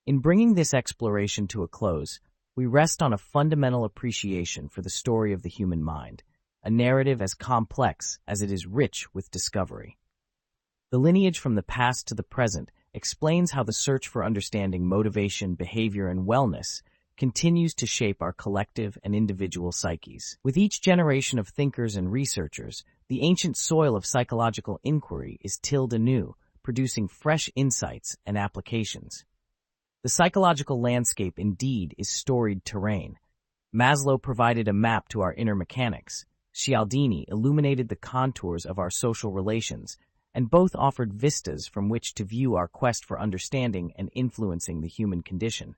In 0.05 0.19
bringing 0.19 0.53
this 0.53 0.73
exploration 0.73 1.47
to 1.47 1.63
a 1.63 1.67
close, 1.67 2.19
we 2.55 2.65
rest 2.65 3.01
on 3.01 3.11
a 3.11 3.17
fundamental 3.17 3.85
appreciation 3.85 4.69
for 4.69 4.81
the 4.81 4.89
story 4.89 5.33
of 5.33 5.41
the 5.41 5.49
human 5.49 5.83
mind, 5.83 6.23
a 6.63 6.69
narrative 6.69 7.21
as 7.21 7.33
complex 7.33 8.19
as 8.27 8.41
it 8.41 8.51
is 8.51 8.65
rich 8.65 9.07
with 9.13 9.31
discovery. 9.31 9.97
The 10.91 10.97
lineage 10.97 11.39
from 11.39 11.55
the 11.55 11.63
past 11.63 12.07
to 12.07 12.15
the 12.15 12.23
present 12.23 12.71
explains 12.93 13.51
how 13.51 13.63
the 13.63 13.73
search 13.73 14.07
for 14.07 14.23
understanding 14.23 14.87
motivation, 14.87 15.55
behavior, 15.55 16.07
and 16.07 16.27
wellness 16.27 16.81
continues 17.17 17.73
to 17.75 17.85
shape 17.85 18.21
our 18.21 18.33
collective 18.33 18.97
and 19.03 19.15
individual 19.15 19.71
psyches. 19.71 20.37
With 20.43 20.57
each 20.57 20.81
generation 20.81 21.39
of 21.39 21.47
thinkers 21.47 21.95
and 21.95 22.11
researchers, 22.11 22.83
the 23.09 23.21
ancient 23.21 23.57
soil 23.57 23.95
of 23.95 24.05
psychological 24.05 24.79
inquiry 24.83 25.37
is 25.41 25.57
tilled 25.57 25.93
anew, 25.93 26.35
producing 26.65 27.07
fresh 27.07 27.47
insights 27.55 28.17
and 28.25 28.39
applications. 28.39 29.23
The 30.01 30.09
psychological 30.09 30.81
landscape 30.81 31.37
indeed 31.37 31.93
is 31.99 32.09
storied 32.09 32.65
terrain. 32.65 33.19
Maslow 33.71 34.19
provided 34.19 34.67
a 34.67 34.73
map 34.73 35.07
to 35.09 35.21
our 35.21 35.31
inner 35.31 35.53
mechanics. 35.53 36.25
Cialdini 36.53 37.25
illuminated 37.27 37.87
the 37.87 37.95
contours 37.95 38.65
of 38.65 38.79
our 38.79 38.89
social 38.89 39.31
relations, 39.31 39.99
and 40.33 40.49
both 40.49 40.75
offered 40.75 41.13
vistas 41.13 41.67
from 41.67 41.87
which 41.87 42.15
to 42.15 42.23
view 42.23 42.55
our 42.55 42.67
quest 42.67 43.05
for 43.05 43.21
understanding 43.21 43.93
and 43.95 44.09
influencing 44.13 44.81
the 44.81 44.87
human 44.87 45.21
condition. 45.21 45.75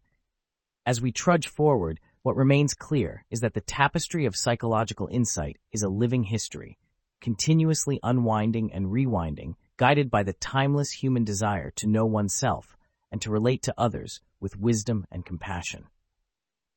As 0.86 1.02
we 1.02 1.12
trudge 1.12 1.50
forward, 1.50 2.00
what 2.21 2.38
remains 2.38 2.73
clear 2.73 3.26
is 3.30 3.41
that 3.41 3.56
the 3.56 3.60
tapestry 3.60 4.26
of 4.26 4.38
psychological 4.38 5.10
insight 5.12 5.58
is 5.73 5.84
a 5.84 5.89
living 5.89 6.23
history, 6.23 6.78
continuously 7.19 8.00
unwinding 8.04 8.71
and 8.71 8.86
rewinding, 8.86 9.56
guided 9.77 10.09
by 10.09 10.23
the 10.23 10.33
timeless 10.33 10.91
human 10.91 11.23
desire 11.23 11.71
to 11.71 11.87
know 11.87 12.05
oneself 12.05 12.75
and 13.11 13.21
to 13.21 13.31
relate 13.31 13.61
to 13.63 13.73
others 13.77 14.21
with 14.39 14.59
wisdom 14.59 15.05
and 15.11 15.25
compassion. 15.25 15.85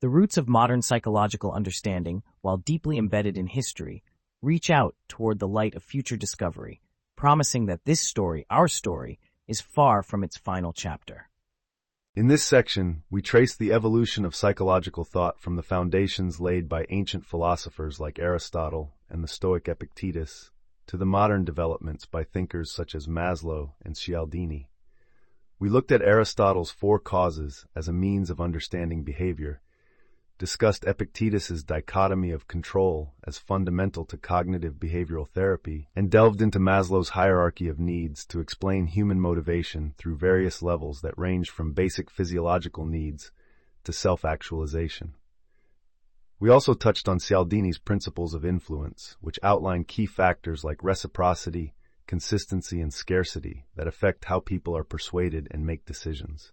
The 0.01 0.09
roots 0.09 0.37
of 0.37 0.49
modern 0.49 0.83
psychological 0.83 1.53
understanding, 1.53 2.23
while 2.41 2.57
deeply 2.57 2.97
embedded 2.97 3.37
in 3.37 3.49
history, 3.49 4.03
reach 4.41 4.71
out 4.71 4.95
toward 5.09 5.39
the 5.39 5.49
light 5.49 5.75
of 5.75 5.83
future 5.83 6.17
discovery, 6.17 6.81
promising 7.17 7.67
that 7.67 7.85
this 7.85 8.01
story, 8.01 8.47
our 8.49 8.69
story, 8.69 9.19
is 9.47 9.61
far 9.61 10.03
from 10.03 10.25
its 10.25 10.39
final 10.39 10.73
chapter. 10.73 11.29
In 12.15 12.29
this 12.29 12.43
section, 12.43 13.03
we 13.11 13.23
trace 13.23 13.55
the 13.55 13.73
evolution 13.73 14.25
of 14.25 14.35
psychological 14.35 15.05
thought 15.05 15.39
from 15.39 15.57
the 15.57 15.63
foundations 15.63 16.41
laid 16.41 16.69
by 16.69 16.87
ancient 16.89 17.27
philosophers 17.27 18.01
like 18.01 18.19
Aristotle 18.19 18.95
and 19.09 19.23
the 19.23 19.29
Stoic 19.29 19.69
Epictetus 19.69 20.51
to 20.91 20.97
the 20.97 21.07
modern 21.07 21.45
developments 21.45 22.05
by 22.05 22.25
thinkers 22.25 22.69
such 22.69 22.97
as 22.97 23.07
Maslow 23.07 23.71
and 23.85 23.95
Cialdini. 23.95 24.69
We 25.61 25.69
looked 25.69 25.93
at 25.93 26.03
Aristotle's 26.03 26.73
four 26.73 26.99
causes 26.99 27.65
as 27.77 27.87
a 27.87 27.93
means 27.93 28.29
of 28.29 28.41
understanding 28.41 29.05
behavior 29.05 29.61
discussed 30.37 30.85
Epictetus's 30.87 31.63
dichotomy 31.63 32.33
of 32.33 32.49
control 32.49 33.13
as 33.25 33.39
fundamental 33.39 34.05
to 34.07 34.17
cognitive 34.17 34.81
behavioral 34.81 35.29
therapy, 35.29 35.89
and 35.95 36.11
delved 36.11 36.43
into 36.43 36.59
Maslow's 36.59 37.11
hierarchy 37.11 37.69
of 37.69 37.79
needs 37.79 38.27
to 38.27 38.41
explain 38.41 38.87
human 38.87 39.21
motivation 39.21 39.95
through 39.97 40.17
various 40.17 40.61
levels 40.61 41.03
that 41.03 41.17
range 41.17 41.51
from 41.51 41.73
basic 41.73 42.11
physiological 42.11 42.85
needs 42.85 43.31
to 43.85 43.93
self-actualization. 43.93 45.15
We 46.41 46.49
also 46.49 46.73
touched 46.73 47.07
on 47.07 47.19
Cialdini's 47.19 47.79
principles 47.79 48.33
of 48.33 48.47
influence, 48.47 49.19
which 49.21 49.39
outline 49.43 49.85
key 49.85 50.07
factors 50.07 50.65
like 50.65 50.83
reciprocity, 50.83 51.75
consistency, 52.07 52.81
and 52.81 52.95
scarcity 52.95 53.67
that 53.77 53.87
affect 53.87 54.25
how 54.25 54.41
people 54.41 54.75
are 54.75 54.83
persuaded 54.83 55.49
and 55.51 55.67
make 55.67 55.85
decisions. 55.85 56.53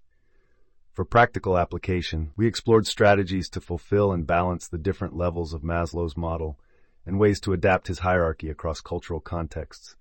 For 0.91 1.05
practical 1.05 1.57
application, 1.57 2.33
we 2.35 2.47
explored 2.47 2.85
strategies 2.85 3.47
to 3.51 3.61
fulfill 3.61 4.11
and 4.11 4.27
balance 4.27 4.67
the 4.67 4.77
different 4.77 5.15
levels 5.15 5.53
of 5.53 5.63
Maslow's 5.63 6.17
model 6.17 6.59
and 7.05 7.17
ways 7.17 7.39
to 7.41 7.53
adapt 7.53 7.87
his 7.87 7.99
hierarchy 7.99 8.49
across 8.49 8.81
cultural 8.81 9.21
contexts, 9.21 9.95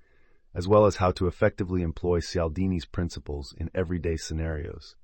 as 0.53 0.67
well 0.67 0.87
as 0.87 0.97
how 0.97 1.13
to 1.13 1.29
effectively 1.29 1.83
employ 1.83 2.19
Cialdini's 2.19 2.87
principles 2.87 3.55
in 3.57 3.71
everyday 3.73 4.17
scenarios. 4.17 4.97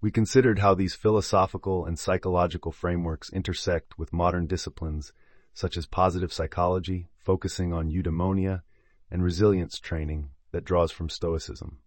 We 0.00 0.12
considered 0.12 0.60
how 0.60 0.74
these 0.74 0.94
philosophical 0.94 1.84
and 1.84 1.98
psychological 1.98 2.70
frameworks 2.70 3.30
intersect 3.30 3.98
with 3.98 4.12
modern 4.12 4.46
disciplines 4.46 5.12
such 5.52 5.76
as 5.76 5.86
positive 5.86 6.32
psychology, 6.32 7.08
focusing 7.16 7.72
on 7.72 7.90
eudaimonia, 7.90 8.62
and 9.10 9.24
resilience 9.24 9.80
training 9.80 10.30
that 10.52 10.64
draws 10.64 10.92
from 10.92 11.08
Stoicism. 11.08 11.78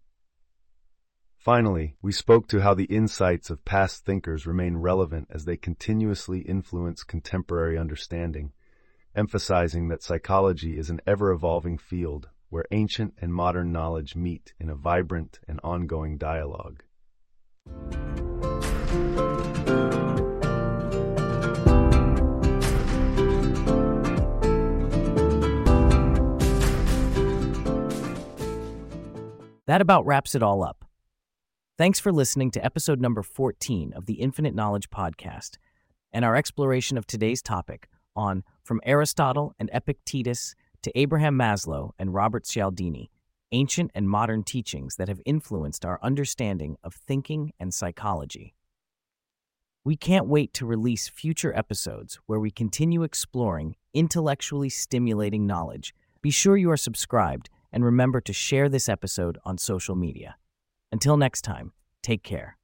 Finally, 1.38 1.96
we 2.02 2.12
spoke 2.12 2.46
to 2.48 2.60
how 2.60 2.74
the 2.74 2.84
insights 2.84 3.48
of 3.48 3.64
past 3.64 4.04
thinkers 4.04 4.46
remain 4.46 4.76
relevant 4.76 5.26
as 5.30 5.46
they 5.46 5.56
continuously 5.56 6.40
influence 6.40 7.02
contemporary 7.04 7.78
understanding, 7.78 8.52
emphasizing 9.16 9.88
that 9.88 10.02
psychology 10.02 10.76
is 10.76 10.90
an 10.90 11.00
ever-evolving 11.06 11.78
field 11.78 12.28
where 12.50 12.66
ancient 12.72 13.14
and 13.22 13.32
modern 13.32 13.72
knowledge 13.72 14.14
meet 14.14 14.52
in 14.60 14.68
a 14.68 14.74
vibrant 14.74 15.40
and 15.48 15.58
ongoing 15.64 16.18
dialogue. 16.18 16.82
That 29.72 29.80
about 29.80 30.04
wraps 30.04 30.34
it 30.34 30.42
all 30.42 30.62
up. 30.62 30.84
Thanks 31.78 31.98
for 31.98 32.12
listening 32.12 32.50
to 32.50 32.62
episode 32.62 33.00
number 33.00 33.22
14 33.22 33.94
of 33.94 34.04
the 34.04 34.20
Infinite 34.20 34.54
Knowledge 34.54 34.90
Podcast 34.90 35.52
and 36.12 36.26
our 36.26 36.36
exploration 36.36 36.98
of 36.98 37.06
today's 37.06 37.40
topic 37.40 37.88
on 38.14 38.44
From 38.62 38.82
Aristotle 38.84 39.54
and 39.58 39.70
Epictetus 39.72 40.54
to 40.82 40.92
Abraham 40.94 41.38
Maslow 41.38 41.92
and 41.98 42.12
Robert 42.12 42.44
Cialdini 42.44 43.10
Ancient 43.52 43.90
and 43.94 44.10
Modern 44.10 44.42
Teachings 44.42 44.96
That 44.96 45.08
Have 45.08 45.22
Influenced 45.24 45.86
Our 45.86 45.98
Understanding 46.02 46.76
of 46.84 46.92
Thinking 46.92 47.54
and 47.58 47.72
Psychology. 47.72 48.54
We 49.84 49.96
can't 49.96 50.26
wait 50.26 50.52
to 50.52 50.66
release 50.66 51.08
future 51.08 51.56
episodes 51.56 52.18
where 52.26 52.38
we 52.38 52.50
continue 52.50 53.04
exploring 53.04 53.76
intellectually 53.94 54.68
stimulating 54.68 55.46
knowledge. 55.46 55.94
Be 56.20 56.30
sure 56.30 56.58
you 56.58 56.70
are 56.70 56.76
subscribed 56.76 57.48
and 57.72 57.84
remember 57.84 58.20
to 58.20 58.32
share 58.32 58.68
this 58.68 58.88
episode 58.88 59.38
on 59.44 59.58
social 59.58 59.96
media. 59.96 60.36
Until 60.90 61.16
next 61.16 61.42
time, 61.42 61.72
take 62.02 62.22
care. 62.22 62.58